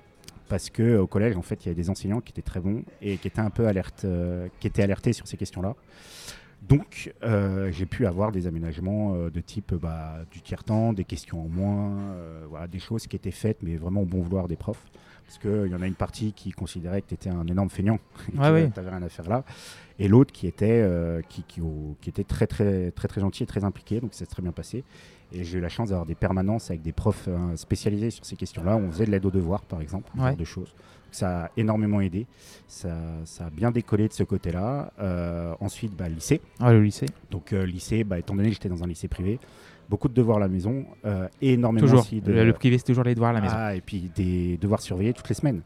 [0.49, 2.83] Parce que au collège, en fait, il y avait des enseignants qui étaient très bons
[3.03, 5.75] et qui étaient un peu alerte, euh, qui étaient alertés sur ces questions-là.
[6.69, 11.45] Donc, euh, j'ai pu avoir des aménagements euh, de type bah, du tiers-temps, des questions
[11.45, 11.95] en moins,
[12.49, 14.85] voilà, des choses qui étaient faites, mais vraiment au bon vouloir des profs.
[15.27, 17.99] Parce qu'il y en a une partie qui considérait que tu étais un énorme feignant,
[18.35, 18.71] et Ouais, que oui.
[18.73, 19.45] tu n'avais rien à faire là.
[19.99, 20.89] Et l'autre qui était,
[21.29, 24.21] qui, qui, au- qui était très, très, très, très gentil et très impliqué, donc ça
[24.21, 24.85] s'est très bien passé.
[25.33, 28.37] Et j'ai eu la chance d'avoir des permanences avec des profs euh, spécialisés sur ces
[28.37, 28.77] questions-là.
[28.77, 30.29] On faisait de l'aide aux devoirs, par exemple, ce Ouais.
[30.29, 30.73] genre de choses.
[31.11, 32.27] Ça a énormément aidé.
[32.69, 34.93] Ça, ça a bien décollé de ce côté-là.
[35.01, 36.41] Euh, ensuite, bah, lycée.
[36.61, 37.07] Ah, le lycée.
[37.31, 39.39] Donc euh, lycée, bah, étant donné que j'étais dans un lycée privé,
[39.89, 42.01] beaucoup de devoirs à la maison, euh, énormément Toujours.
[42.01, 43.55] aussi de Le, le privé, c'est toujours les devoirs à la maison.
[43.57, 45.63] Ah, et puis des devoirs surveillés toutes les semaines.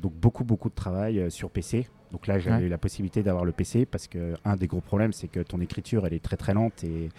[0.00, 1.86] Donc beaucoup beaucoup de travail sur PC.
[2.10, 2.62] Donc là j'avais Ouais.
[2.62, 5.60] eu la possibilité d'avoir le PC parce que un des gros problèmes c'est que ton
[5.60, 7.10] écriture elle est très très lente et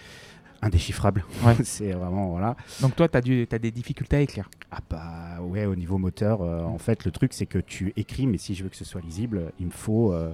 [0.61, 1.23] indéchiffrable.
[1.45, 1.55] Ouais.
[1.63, 2.55] c'est vraiment voilà.
[2.81, 3.17] Donc toi, tu
[3.51, 4.49] as, des difficultés à écrire.
[4.71, 8.27] Ah bah ouais, au niveau moteur, euh, en fait, le truc c'est que tu écris,
[8.27, 10.33] mais si je veux que ce soit lisible, il me faut, euh,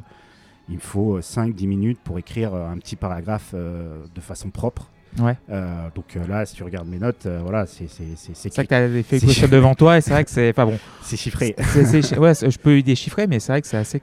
[0.69, 4.89] il me faut 5-10 minutes pour écrire euh, un petit paragraphe euh, de façon propre.
[5.19, 5.37] Ouais.
[5.49, 8.51] Euh, donc euh, là, si tu regardes mes notes, euh, voilà, c'est c'est- c'est- c'est
[8.51, 10.65] C'est vrai cri- que tu as Excel devant toi et c'est vrai que c'est pas
[10.65, 10.77] bon.
[11.03, 11.55] c'est chiffré.
[12.17, 14.01] Ouais, je peux y déchiffrer, mais c'est vrai que c'est assez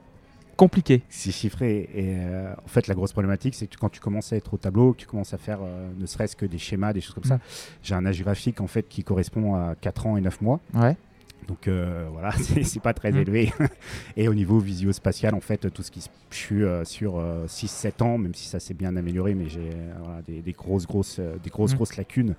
[0.55, 1.01] compliqué.
[1.09, 1.89] C'est chiffré.
[1.93, 4.57] Et euh, en fait, la grosse problématique, c'est que quand tu commences à être au
[4.57, 7.23] tableau, que tu commences à faire euh, ne serait-ce que des schémas, des choses comme
[7.23, 7.39] ça, Mm.
[7.83, 10.59] j'ai un âge graphique en fait qui correspond à 4 ans et 9 mois.
[10.73, 10.95] Ouais.
[11.47, 12.31] Donc euh, voilà,
[12.63, 13.17] c'est pas très Mm.
[13.17, 13.53] élevé.
[14.17, 18.17] et au niveau visio-spatial, en fait, tout ce qui je suis euh, sur 6-7 ans,
[18.17, 21.35] même si ça s'est bien amélioré, mais j'ai euh, voilà, des, des grosses, grosses, euh,
[21.43, 21.75] des grosses, Mm.
[21.75, 22.35] grosses lacunes.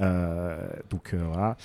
[0.00, 0.56] Euh,
[0.88, 1.56] donc euh, voilà.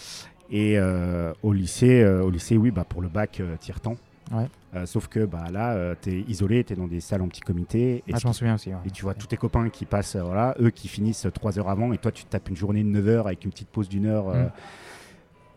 [0.49, 3.95] Et euh, au lycée, euh, au lycée, oui, bah pour le bac, euh, tire temps.
[4.31, 4.47] Ouais.
[4.75, 7.41] Euh, sauf que bah là, tu es isolé, tu es dans des salles en petit
[7.41, 8.03] comité.
[8.07, 8.69] Et Ah, je m'en souviens aussi.
[8.69, 8.75] ouais.
[8.85, 11.69] et tu vois tous tes copains qui passent, euh, voilà, eux qui finissent 3 heures
[11.69, 13.87] avant, et toi tu te tapes une journée de 9 heures avec une petite pause
[13.89, 14.27] d'une heure.
[14.29, 14.51] euh, Mm.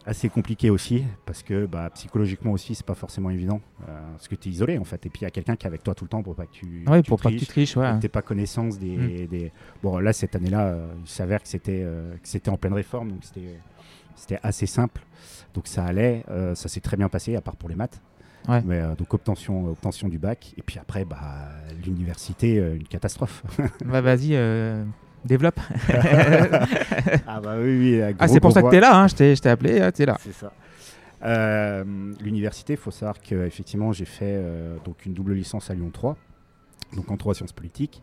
[0.07, 4.37] assez compliqué aussi, parce que bah, psychologiquement aussi, c'est pas forcément évident, euh, parce que
[4.37, 5.95] tu es isolé en fait, et puis il y a quelqu'un qui est avec toi
[5.95, 6.85] tout le temps pour pas que tu.
[6.87, 8.09] Tu pour pas que tu triches, triches, ouais.
[8.09, 9.27] pas connaissance des, Mm.
[9.27, 9.53] des-
[9.83, 13.19] Bon, là, cette année-là, euh, il s'avère que c'était euh, c'était en pleine réforme, donc
[13.23, 13.59] c'était
[14.15, 15.03] c'était assez simple.
[15.53, 18.01] Donc ça allait, euh, ça s'est très bien passé, à part pour les maths.
[18.49, 18.63] Ouais.
[18.65, 20.55] Mais, euh, donc obtention, obtention du bac.
[20.57, 21.19] Et puis après, bah,
[21.85, 23.43] l'université, euh, une catastrophe.
[23.85, 24.85] Bah, vas-y, euh,
[25.25, 25.61] développe.
[27.27, 28.15] ah bah oui, oui.
[28.19, 28.71] ah, c'est pour ça que bois.
[28.71, 29.07] t'es là, hein.
[29.09, 30.17] je t'ai appelé, euh, t'es là.
[30.21, 30.53] C'est ça.
[31.25, 31.85] Euh,
[32.21, 35.91] L'université, il faut savoir que effectivement, j'ai fait euh, donc une double licence à Lyon
[35.93, 36.17] 3,
[36.95, 38.03] donc en droit sciences politiques.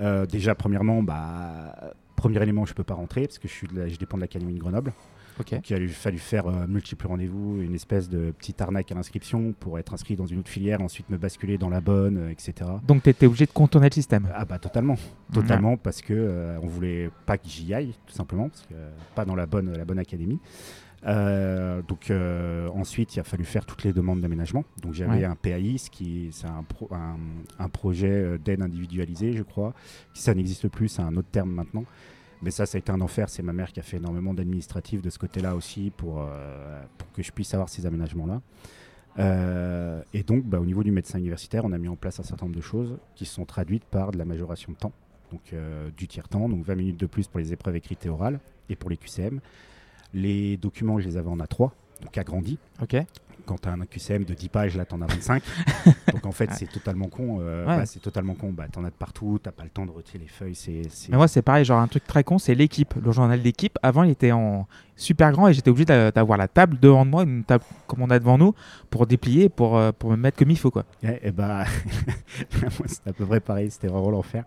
[0.00, 1.74] Euh, déjà, premièrement, bah,
[2.16, 4.22] premier élément, je peux pas rentrer parce que je, suis de la- je dépend de
[4.22, 4.92] l'académie de Grenoble.
[5.38, 5.50] Ok.
[5.52, 9.52] Donc, il a fallu faire euh, multiples rendez-vous, une espèce de petite arnaque à l'inscription
[9.58, 12.54] pour être inscrit dans une autre filière, ensuite me basculer dans la bonne, euh, etc.
[12.86, 14.28] Donc t'étais obligé de contourner le système.
[14.34, 14.96] Ah bah totalement,
[15.32, 18.90] totalement parce que euh, on voulait pas que j'y aille tout simplement parce que euh,
[19.14, 20.40] pas dans la bonne la bonne académie.
[21.06, 24.64] Euh, donc euh, ensuite il a fallu faire toutes les demandes d'aménagement.
[24.82, 25.24] Donc j'avais Ouais.
[25.24, 27.16] un PAI, ce qui c'est un, pro- un,
[27.62, 29.74] un projet d'aide individualisée je crois.
[30.14, 31.84] Ça n'existe plus, c'est un autre terme maintenant.
[32.46, 33.28] Mais ça, ça a été un enfer.
[33.28, 37.10] C'est ma mère qui a fait énormément d'administratifs de ce côté-là aussi pour, euh, pour
[37.10, 38.40] que je puisse avoir ces aménagements-là.
[39.18, 42.22] Euh, et donc, bah, au niveau du médecin universitaire, on a mis en place un
[42.22, 44.92] certain nombre de choses qui sont traduites par de la majoration de temps,
[45.32, 48.38] donc euh, du tiers-temps, donc 20 minutes de plus pour les épreuves écrites et orales
[48.68, 49.40] et pour les QCM.
[50.14, 52.60] Les documents, je les avais en A3, donc agrandis.
[53.46, 55.42] Quand tu as un QCM de 10 pages, là, tu en as 25.
[56.12, 57.38] donc en fait, c'est totalement con.
[57.40, 57.76] euh, Ouais.
[57.78, 58.52] bah, c'est totalement con.
[58.52, 60.54] Bah, tu en as de partout, tu pas le temps de retirer les feuilles.
[60.54, 62.94] C'est, c'est- Mais moi, c'est pareil, genre un truc très con, c'est l'équipe.
[63.02, 64.66] Le journal d'équipe, avant, il était en
[64.96, 68.10] super grand et j'étais obligé d'a- d'avoir la table devant moi, une table comme on
[68.10, 68.54] a devant nous,
[68.90, 70.84] pour déplier, pour, euh, pour me mettre comme il faut, quoi.
[71.02, 71.64] Eh, eh bah,
[72.62, 73.70] moi, c'était à peu près pareil.
[73.70, 74.44] C'était vraiment l'enfer.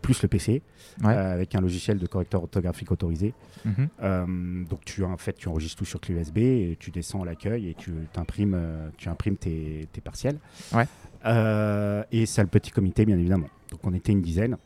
[0.00, 0.62] Plus le PC,
[1.02, 1.14] Ouais.
[1.14, 3.32] euh, avec un logiciel de correcteur orthographique autorisé.
[3.64, 3.88] Mhm.
[4.02, 7.24] Euh, donc tu en fait tu enregistres tout sur clé USB et tu descends à
[7.24, 8.58] l'accueil et tu imprimes
[8.98, 10.36] tu imprimes tes, tes partiels.
[10.74, 10.84] Ouais.
[11.24, 13.46] Euh, et c'est le petit comité bien évidemment.
[13.70, 14.56] Donc on était une dizaine.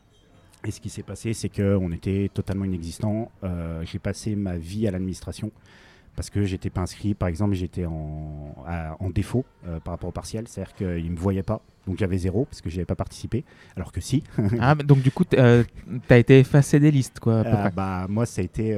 [0.65, 3.31] Et ce qui s'est passé, c'est qu'on était totalement inexistant.
[3.43, 5.51] Euh, j'ai passé ma vie à l'administration
[6.15, 7.13] parce que j'étais pas inscrit.
[7.13, 11.11] Par exemple, j'étais en, à- en défaut euh, par rapport au partiel, c'est-à-dire qu'ils ne
[11.11, 11.61] me voyaient pas.
[11.85, 13.45] Donc j'avais zéro parce que j'avais pas participé.
[13.77, 14.23] Alors que si,
[14.59, 15.63] ah, mais donc du coup, euh,
[16.07, 17.71] t'as été effacé des listes, quoi, à peu près.
[17.71, 18.73] bah, moi, ça a été.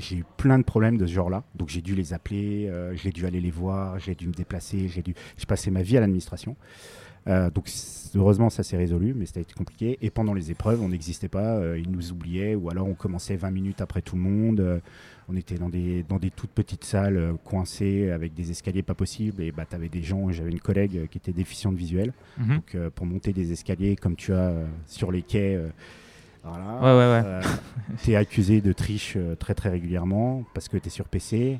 [0.00, 1.44] j'ai eu plein de problèmes de ce genre-là.
[1.54, 5.02] Donc, j'ai dû les appeler, j'ai dû aller les voir, j'ai dû me déplacer, j'ai
[5.02, 5.14] dû.
[5.36, 6.56] J'ai passé ma vie à l'administration.
[7.26, 7.70] Euh, donc,
[8.14, 9.98] heureusement, ça s'est résolu, mais ça a été compliqué.
[10.02, 11.56] Et pendant les épreuves, on n'existait pas.
[11.56, 14.60] euh, ils nous oubliaient, ou alors on commençait 20 minutes après tout le monde.
[14.60, 14.78] euh,
[15.28, 19.42] on était dans des, dans des toutes petites salles coincées avec des escaliers pas possibles.
[19.42, 20.30] Et bah, tu avais des gens.
[20.32, 22.12] J'avais une collègue qui était déficiente visuelle.
[22.36, 22.48] Mhm.
[22.56, 24.52] Donc, pour monter des escaliers comme tu as
[24.86, 25.58] sur les quais.
[26.42, 26.74] voilà.
[26.74, 27.22] Ouais, ouais, ouais.
[27.24, 27.42] Euh,
[28.02, 31.58] t'es accusé de triche très très régulièrement parce que tu es sur PC.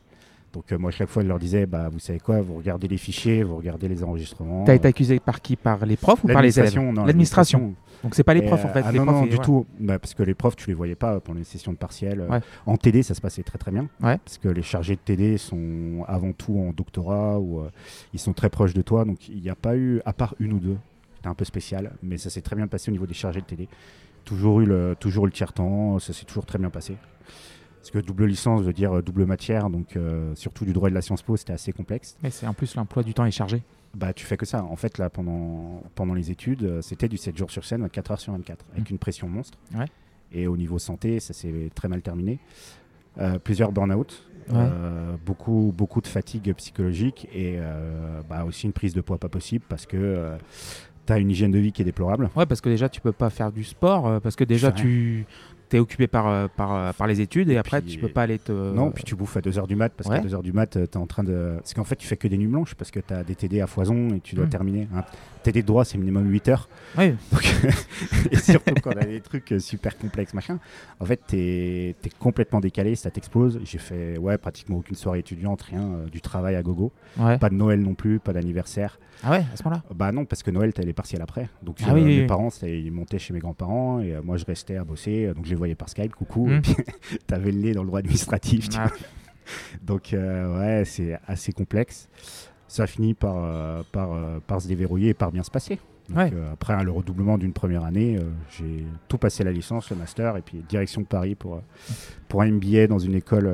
[0.55, 2.97] Donc euh, moi, chaque fois, je leur disais, bah, vous savez quoi, vous regardez les
[2.97, 4.65] fichiers, vous regardez les enregistrements.
[4.65, 5.57] T'as été accusé par qui?
[5.57, 6.75] Par les profs ou par les élèves?
[7.05, 7.75] L'administration.
[8.05, 8.83] Donc c'est pas les Et, profs en euh, fait.
[8.85, 9.45] ah les non, profs, non, du ouais.
[9.45, 9.67] tout.
[9.81, 12.21] Bah, parce que les profs, tu les voyais pas pendant les sessions de partiel.
[12.21, 12.41] Euh, Ouais.
[12.67, 13.89] En TD, ça se passait très très bien.
[14.03, 14.19] Ouais.
[14.19, 17.71] Parce que les chargés de TD sont avant tout en doctorat ou euh,
[18.13, 19.05] ils sont très proches de toi.
[19.05, 20.77] Donc il n'y a pas eu, à part une ou deux,
[21.17, 23.47] c'était un peu spécial, mais ça s'est très bien passé au niveau des chargés de
[23.47, 23.69] TD.
[24.25, 26.97] Toujours eu le, toujours eu le tiers-temps, ça s'est toujours très bien passé.
[27.85, 30.91] Parce que double licence veut dire euh, double matière, donc euh, surtout du droit et
[30.91, 32.17] de la Sciences Po, c'était assez complexe.
[32.23, 33.61] Mais c'est en plus l'emploi du temps est chargé.
[33.95, 34.65] Bah, tu fais que ça.
[34.65, 38.11] En fait, là, pendant, pendant les études, euh, c'était du 7 jours sur scène, 24
[38.13, 39.59] heures sur 24, avec une pression monstre.
[39.77, 39.85] Ouais.
[40.33, 42.39] Et au niveau santé, ça s'est très mal terminé.
[43.19, 44.55] Euh, plusieurs burn-out, Ouais.
[44.57, 49.29] euh, beaucoup, beaucoup de fatigue psychologique et euh, bah, aussi une prise de poids pas
[49.29, 50.37] possible parce que
[51.07, 52.31] tu as une hygiène de vie qui est déplorable.
[52.35, 55.27] Ouais, parce que déjà tu peux pas faire du sport, parce que déjà tu
[55.69, 58.23] t'es occupé par, euh, par, euh, par les études et, après puis- tu peux pas
[58.23, 58.53] aller te.
[58.53, 60.17] Non, puis tu bouffes à 2h du mat parce ouais.
[60.17, 61.55] qu'à 2h du mat, tu es en train de.
[61.59, 63.61] Parce qu'en fait, tu fais que des nuits blanches parce que tu as des TD
[63.61, 64.51] à foison et tu dois Mm.
[64.51, 64.89] terminer.
[64.95, 65.05] Un
[65.45, 66.69] TD de droit, c'est minimum 8 heures.
[66.97, 67.55] Donc,
[68.33, 70.59] et surtout quand on a des trucs euh, super complexes, machin.
[71.01, 73.61] En fait, tu es, complètement décalé, ça t'explose.
[73.65, 76.93] J'ai fait ouais, pratiquement aucune soirée étudiante, rien, euh, du travail à gogo.
[77.19, 77.39] Ouais.
[77.39, 78.99] Pas de Noël non plus, pas d'anniversaire.
[79.23, 79.83] Ah ouais, à ce moment-là?
[79.95, 81.49] Bah non, parce que Noël, t'as les partiels après.
[81.63, 82.27] Donc Ah euh, oui, mes oui.
[82.27, 85.33] parents, ils montaient chez mes grands-parents et euh, moi, je restais à bosser.
[85.35, 86.47] Donc je les voyais par Skype, coucou.
[86.47, 86.53] Mm.
[86.53, 86.75] Et puis,
[87.27, 88.69] t'avais le nez dans le droit administratif.
[88.69, 88.91] tu Ah,
[89.83, 92.09] donc euh, ouais, c'est assez complexe.
[92.75, 95.79] Ça finit par, euh, par, euh, par se déverrouiller et par bien se passer.
[96.09, 96.31] Donc, Ouais.
[96.35, 98.19] euh, après hein, le redoublement d'une première année,
[98.59, 101.61] j'ai tout passé la licence, le master et puis direction de Paris pour,
[102.29, 103.49] pour un MBA dans une école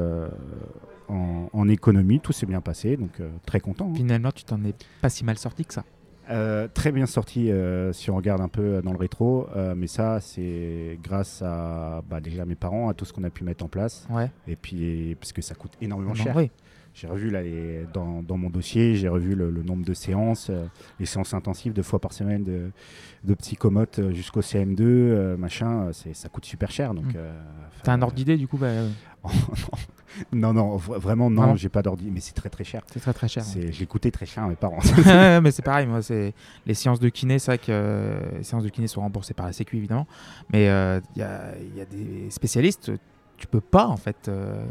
[1.08, 2.18] en, en économie.
[2.20, 3.90] Tout s'est bien passé, donc très content.
[3.90, 3.94] hein.
[3.94, 5.84] Finalement, tu t'en es pas si mal sorti que ça.
[6.30, 9.88] Euh, très bien sorti euh, si on regarde un peu dans le rétro, euh, mais
[9.88, 13.64] ça c'est grâce à bah, déjà mes parents, à tout ce qu'on a pu mettre
[13.64, 14.30] en place, Ouais.
[14.46, 16.36] et puis parce que ça coûte énormément Non, cher.
[16.36, 16.50] oui.
[16.92, 20.48] J'ai revu là, les- dans, dans mon dossier, j'ai revu le, le nombre de séances,
[20.50, 20.66] euh,
[20.98, 22.70] les séances intensives deux fois par semaine de,
[23.24, 26.92] de psychomote euh, jusqu'au CM2, euh, machin, c'est, ça coûte super cher.
[26.92, 27.12] Donc, Mm.
[27.16, 27.40] euh,
[27.84, 28.88] T'as un ordre d'idée du coup bah, euh,
[30.32, 32.82] Non, non, vra- vraiment non, j'ai pas d'ordi, mais c'est très très cher.
[32.92, 33.44] C'est très très cher.
[33.44, 34.80] C'est, l'ai coûté très cher à mes parents.
[35.40, 36.34] Mais c'est pareil, moi, c'est
[36.66, 39.52] les séances de kiné, c'est vrai que les séances de kiné sont remboursées par la
[39.52, 40.06] Sécu évidemment,
[40.52, 42.90] mais il y, a, il y a des spécialistes,
[43.40, 44.64] tu peux pas en fait euh,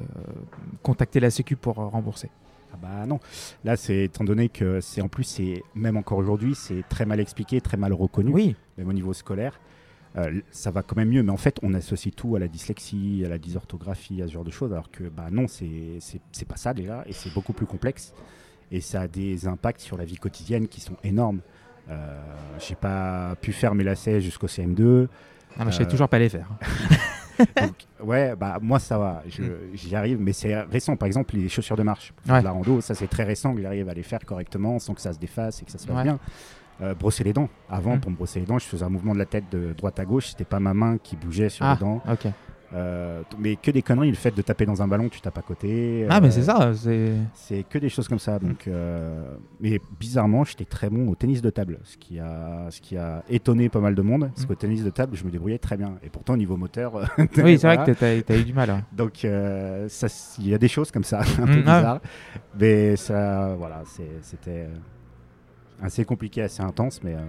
[0.83, 2.29] contacter la Sécu pour euh, rembourser.
[2.71, 3.19] Ah bah non.
[3.65, 7.19] Là, c'est étant donné que c'est en plus, c'est même encore aujourd'hui, c'est très mal
[7.19, 9.59] expliqué, très mal reconnu, Oui, même au niveau scolaire.
[10.17, 13.23] Euh, ça va quand même mieux, mais en fait, on associe tout à la dyslexie,
[13.25, 15.99] à la dysorthographie, à ce genre de choses, alors que bah non, c'est
[16.47, 18.13] pas ça déjà, et c'est beaucoup plus complexe,
[18.71, 21.41] et ça a des impacts sur la vie quotidienne qui sont énormes.
[21.89, 22.19] Euh,
[22.59, 24.81] J'ai pas pu faire mes lacets jusqu'au CM2.
[24.83, 25.07] non,
[25.59, 26.47] mais je sais Euh, toujours pas les faire.
[27.61, 29.43] Donc, ouais, bah moi ça va, Mm.
[29.73, 30.95] j'y arrive, mais c'est récent.
[30.95, 32.39] Par exemple, les chaussures de marche, Ouais.
[32.39, 35.01] de la rando, ça c'est très récent que j'arrive à les faire correctement sans que
[35.01, 36.03] ça se défasse et que ça se passe Ouais.
[36.03, 36.19] bien.
[36.81, 37.49] Euh, brosser les dents.
[37.69, 37.99] Avant, Mm.
[37.99, 40.05] pour me brosser les dents, je faisais un mouvement de la tête de droite à
[40.05, 40.27] gauche.
[40.29, 42.01] C'était pas ma main qui bougeait sur Ah, les dents.
[42.73, 44.09] Euh, mais que des conneries.
[44.11, 46.05] Le fait de taper dans un ballon, tu tapes à côté.
[46.07, 47.13] Ah, euh, mais c'est ça, c'est.
[47.33, 48.37] C'est que des choses comme ça.
[48.37, 52.79] Donc, euh, mais bizarrement, j'étais très bon au tennis de table, ce qui a, ce
[52.79, 54.29] qui a étonné pas mal de monde.
[54.35, 54.47] Parce Mm.
[54.47, 55.95] qu'au tennis de table, je me débrouillais très bien.
[56.03, 57.83] Et pourtant, au niveau moteur, Oui, c'est voilà.
[57.85, 58.69] vrai que t'as- eu du mal.
[58.69, 58.83] ouais.
[58.93, 59.87] Donc, euh,
[60.37, 61.79] il y a des choses comme ça, un peu ah.
[61.79, 62.01] bizarres.
[62.59, 63.81] Mais ça, voilà,
[64.21, 64.75] c'était euh,
[65.81, 67.19] assez compliqué, assez intense, mais euh,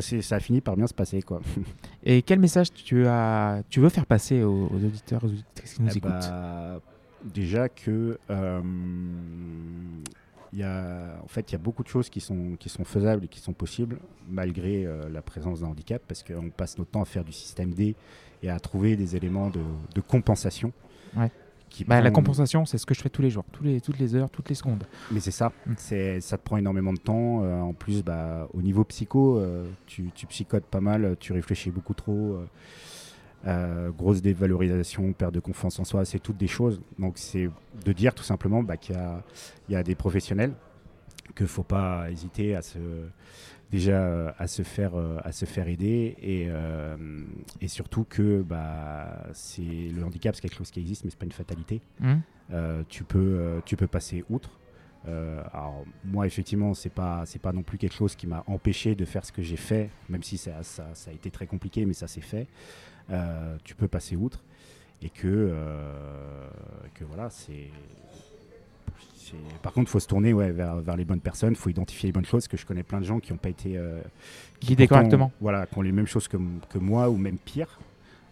[0.00, 1.40] ça, ça a fini par bien se passer, quoi.
[2.04, 5.82] Et quel message tu, as, tu veux faire passer aux, aux auditeurs, aux auditrices qui
[5.82, 6.10] nous Eh écoutent?
[6.10, 6.80] bah,
[7.24, 8.60] déjà que euh,
[10.52, 12.84] il y a, en fait, il y a beaucoup de choses qui sont, qui sont
[12.84, 16.90] faisables et qui sont possibles malgré euh, la présence d'un handicap, parce qu'on passe notre
[16.90, 17.94] temps à faire du système D
[18.42, 19.60] et à trouver des éléments de,
[19.94, 20.72] de compensation.
[21.16, 21.30] Ouais.
[21.72, 23.98] Qui Bah, La compensation, c'est ce que je fais tous les jours, tous les, toutes
[23.98, 24.84] les heures, toutes les secondes.
[25.10, 25.72] Mais c'est ça, Mm.
[25.76, 27.42] c'est, ça te prend énormément de temps.
[27.42, 31.70] euh, en plus, bah, au niveau psycho, euh, tu, tu psychotes pas mal, tu réfléchis
[31.70, 32.38] beaucoup trop.
[33.46, 36.80] euh, grosse dévalorisation, perte de confiance en soi, c'est toutes des choses.
[36.98, 37.48] Donc c'est
[37.84, 38.94] de dire tout simplement bah, qu'il
[39.68, 40.52] y y a des professionnels
[41.34, 42.78] qu'il ne faut pas hésiter à se
[43.72, 46.96] déjà euh, à se faire euh, à se faire aider et, euh,
[47.60, 51.24] et surtout que bah, c'est le handicap c'est quelque chose qui existe mais c'est pas
[51.26, 51.80] une fatalité.
[52.52, 54.50] Euh, tu, peux, tu peux passer outre.
[55.08, 58.94] Euh, alors moi effectivement c'est pas c'est pas non plus quelque chose qui m'a empêché
[58.94, 61.84] de faire ce que j'ai fait même si ça, ça, ça a été très compliqué
[61.86, 62.46] mais ça s'est fait.
[63.10, 64.44] Euh, tu peux passer outre
[65.00, 66.48] et que euh,
[66.94, 67.70] que voilà c'est-
[69.62, 72.08] par contre, il faut se tourner ouais, vers, vers les bonnes personnes, il faut identifier
[72.08, 74.00] les bonnes choses, parce que je connais plein de gens qui n'ont pas été euh,
[74.60, 75.32] Guidés correctement.
[75.40, 76.36] Voilà, qui ont les mêmes choses que,
[76.68, 77.78] que moi, ou même pire,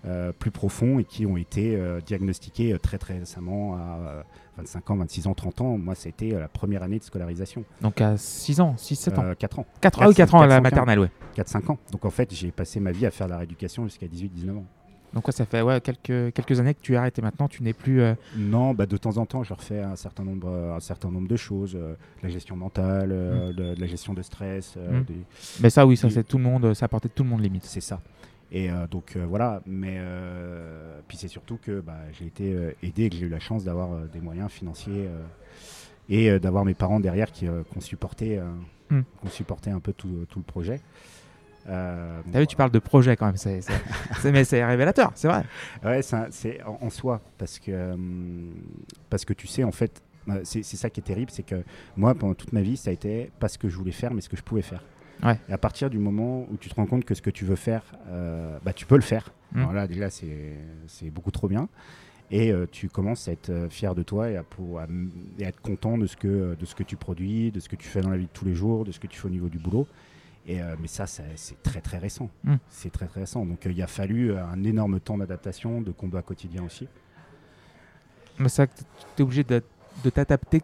[0.07, 4.23] euh, plus profonds, et qui ont été euh, diagnostiqués très très récemment à euh,
[4.59, 5.79] 25 ans, 26 ans, 30 ans.
[5.79, 7.65] Moi, c'était la première année de scolarisation.
[7.81, 9.25] Donc à 6 ans, 6, 7 ans.
[9.25, 9.67] Euh, 4 ans.
[9.81, 11.11] 4, ah oui, 4 ans à la 4, maternelle, ouais.
[11.37, 11.79] 4-5 ans.
[11.93, 14.65] Donc en fait, j'ai passé ma vie à faire la rééducation jusqu'à 18-19 ans.
[15.13, 17.73] Donc ouais, ça fait ouais, quelques, quelques années que tu arrêtes et maintenant tu n'es
[17.73, 18.01] plus.
[18.01, 21.11] euh, Non, bah, de temps en temps, je refais un certain nombre, euh, un certain
[21.11, 24.75] nombre de choses, euh, de la gestion mentale, euh, de, de la gestion de stress,
[24.77, 25.05] euh, Mm.
[25.05, 25.25] des-
[25.63, 27.65] Mais ça, oui, ça c'est tout le monde, ça apportait tout le monde limite.
[27.65, 28.01] c'est ça.
[28.53, 30.01] Et donc voilà, mais
[31.07, 33.91] puis c'est surtout que bah, j'ai été aidé et que j'ai eu la chance d'avoir
[34.13, 35.09] des moyens financiers
[36.09, 38.45] et d'avoir mes parents derrière qui, ont supporté, euh,
[38.91, 39.03] Mm.
[39.29, 40.81] supporté un peu tout, tout le projet.
[41.69, 43.61] Euh, T'as vu, tu parles de projet quand même, c'est,
[44.25, 45.45] mais c'est révélateur, c'est vrai.
[45.85, 46.01] Ouais,
[46.31, 47.97] c'est en, en soi, parce que, euh,
[49.09, 51.63] parce que tu sais, en fait, euh, c'est ça qui est terrible, c'est que
[51.97, 54.21] moi, pendant toute ma vie, ça a été pas ce que je voulais faire, mais
[54.21, 54.83] ce que je pouvais faire.
[55.23, 55.39] Ouais.
[55.49, 57.57] Et à partir du moment où tu te rends compte que ce que tu veux
[57.57, 59.31] faire, euh, bah, tu peux le faire.
[59.53, 59.59] Mm.
[59.59, 61.69] Alors là, déjà, c'est beaucoup trop bien.
[62.33, 65.11] Et euh, tu commences à être euh, fier de toi et à, pour- à m-
[65.39, 67.75] et à être content de ce, que, de ce que tu produis, de ce que
[67.77, 69.31] tu fais dans la vie de tous les jours, de ce que tu fais au
[69.31, 69.87] niveau du boulot.
[70.51, 72.29] Et, euh, mais ça, ça, c'est très très récent.
[72.45, 72.55] Mm.
[72.69, 73.45] C'est très très récent.
[73.47, 76.89] Donc euh, il a fallu euh, un énorme temps d'adaptation, de combat quotidien aussi.
[78.39, 78.83] Mais ça, tu
[79.19, 79.63] es obligé de,
[80.05, 80.63] de t'adapter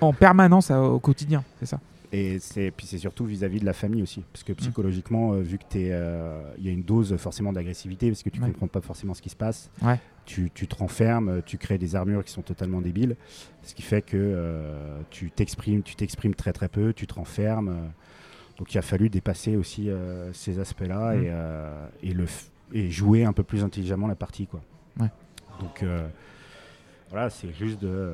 [0.00, 1.80] en permanence à- au quotidien, c'est ça?
[2.12, 2.38] Et
[2.76, 4.46] puis c'est surtout vis-à-vis de la famille aussi, parce Mm.
[4.46, 8.30] que psychologiquement, euh, vu que euh, il y a une dose forcément d'agressivité, parce que
[8.30, 8.46] tu Ouais.
[8.50, 9.68] comprends pas forcément ce qui se passe.
[9.82, 9.98] Ouais.
[10.24, 13.16] Tu, tu te renfermes, tu crées des armures qui sont totalement débiles,
[13.62, 17.90] ce qui fait que euh, tu t'exprimes, tu t'exprimes très très peu, tu te renfermes.
[18.58, 21.22] Donc il a fallu dépasser aussi euh, ces aspects-là Mm.
[21.24, 22.26] et, euh, et le
[22.72, 24.60] et jouer un peu plus intelligemment la partie quoi.
[25.00, 25.10] Ouais.
[25.60, 26.08] Donc euh,
[27.10, 28.12] voilà, c'est juste de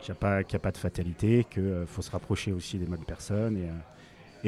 [0.00, 2.84] qu'il n'y a, pas- y a pas de fatalité, qu'il faut se rapprocher aussi des
[2.86, 3.68] bonnes personnes et,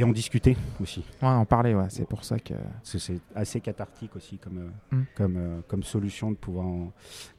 [0.00, 1.04] et en discuter aussi.
[1.22, 2.52] Ouais, en parler, ouais, c'est pour ça que.
[2.82, 5.02] C'est assez cathartique aussi comme, Mm.
[5.16, 6.92] comme, comme solution de pouvoir en,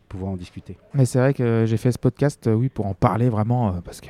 [0.08, 0.78] pouvoir en discuter.
[0.93, 3.82] Mais c'est vrai que j'ai fait ce podcast, euh, oui, pour en parler vraiment, euh,
[3.84, 4.08] parce que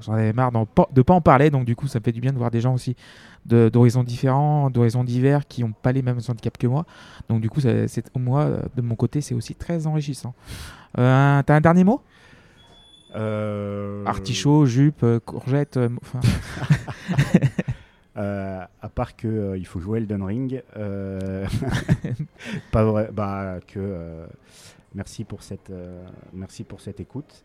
[0.00, 0.52] j'en avais marre
[0.92, 2.60] de pas en parler, donc du coup, ça me fait du bien de voir des
[2.60, 2.96] gens aussi
[3.46, 6.84] d'horizons différents, d'horizons divers, qui n'ont pas les mêmes handicaps que moi.
[7.28, 10.34] Donc du coup, c'est moi, euh, de mon côté, c'est aussi très enrichissant.
[10.98, 12.02] Euh, T'as un dernier mot?
[13.16, 16.20] Euh, Artichaut, jupe, courgette, enfin,
[18.18, 21.46] Euh, à part que euh, il faut jouer Elden Ring, euh,
[22.72, 24.26] pas vrai, bah que
[24.94, 27.44] merci pour cette euh, merci pour cette écoute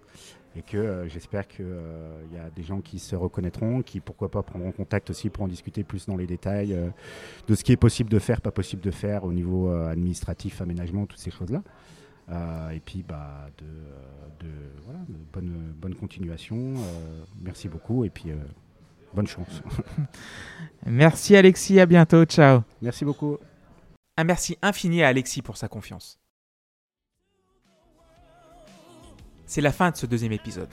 [0.55, 4.29] et que euh, j'espère que euh, y a des gens qui se reconnaîtront, qui pourquoi
[4.29, 6.89] pas prendront contact aussi pour en discuter plus dans les détails euh,
[7.47, 11.05] de ce qui est possible de faire, pas possible de faire au niveau administratif, aménagement,
[11.05, 11.63] toutes ces choses là.
[12.29, 14.51] Euh, et puis bah de, de
[14.85, 16.73] voilà de bonne bonne continuation.
[17.41, 18.31] merci beaucoup et puis
[19.13, 19.61] bonne chance.
[20.85, 22.61] Merci Alexis, à bientôt, ciao.
[22.81, 23.37] Merci beaucoup.
[24.17, 26.22] Un merci infini à Alexis pour sa confiance.
[29.45, 30.69] C'est la fin de ce deuxième épisode.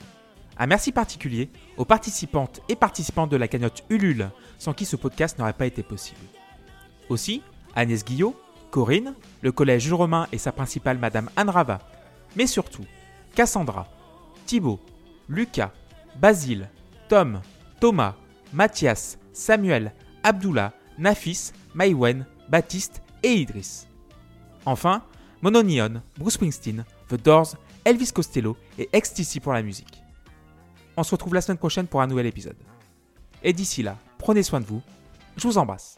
[0.57, 5.39] Un merci particulier aux participantes et participants de la cagnotte Ulule, sans qui ce podcast
[5.39, 6.21] n'aurait pas été possible.
[7.09, 7.41] Aussi,
[7.75, 8.35] Agnès Guillot,
[8.69, 11.79] Corinne, le collège Romain et sa principale Madame Anne Rava,
[12.35, 12.85] mais surtout
[13.35, 13.87] Cassandra,
[14.45, 14.79] Thibaut,
[15.27, 15.71] Lucas,
[16.19, 16.69] Basile,
[17.09, 17.41] Tom,
[17.79, 18.15] Thomas,
[18.53, 19.93] Mathias, Samuel,
[20.23, 23.87] Abdullah, Nafis, Maïwen, Baptiste et Idriss.
[24.65, 25.03] Enfin,
[25.41, 27.55] Mononion, Bruce Springsteen, The Doors,
[27.85, 30.03] Elvis Costello et XTC pour la musique.
[30.97, 32.57] On se retrouve la semaine prochaine pour un nouvel épisode.
[33.43, 34.81] Et d'ici là, prenez soin de vous.
[35.37, 35.95] Je vous embrasse.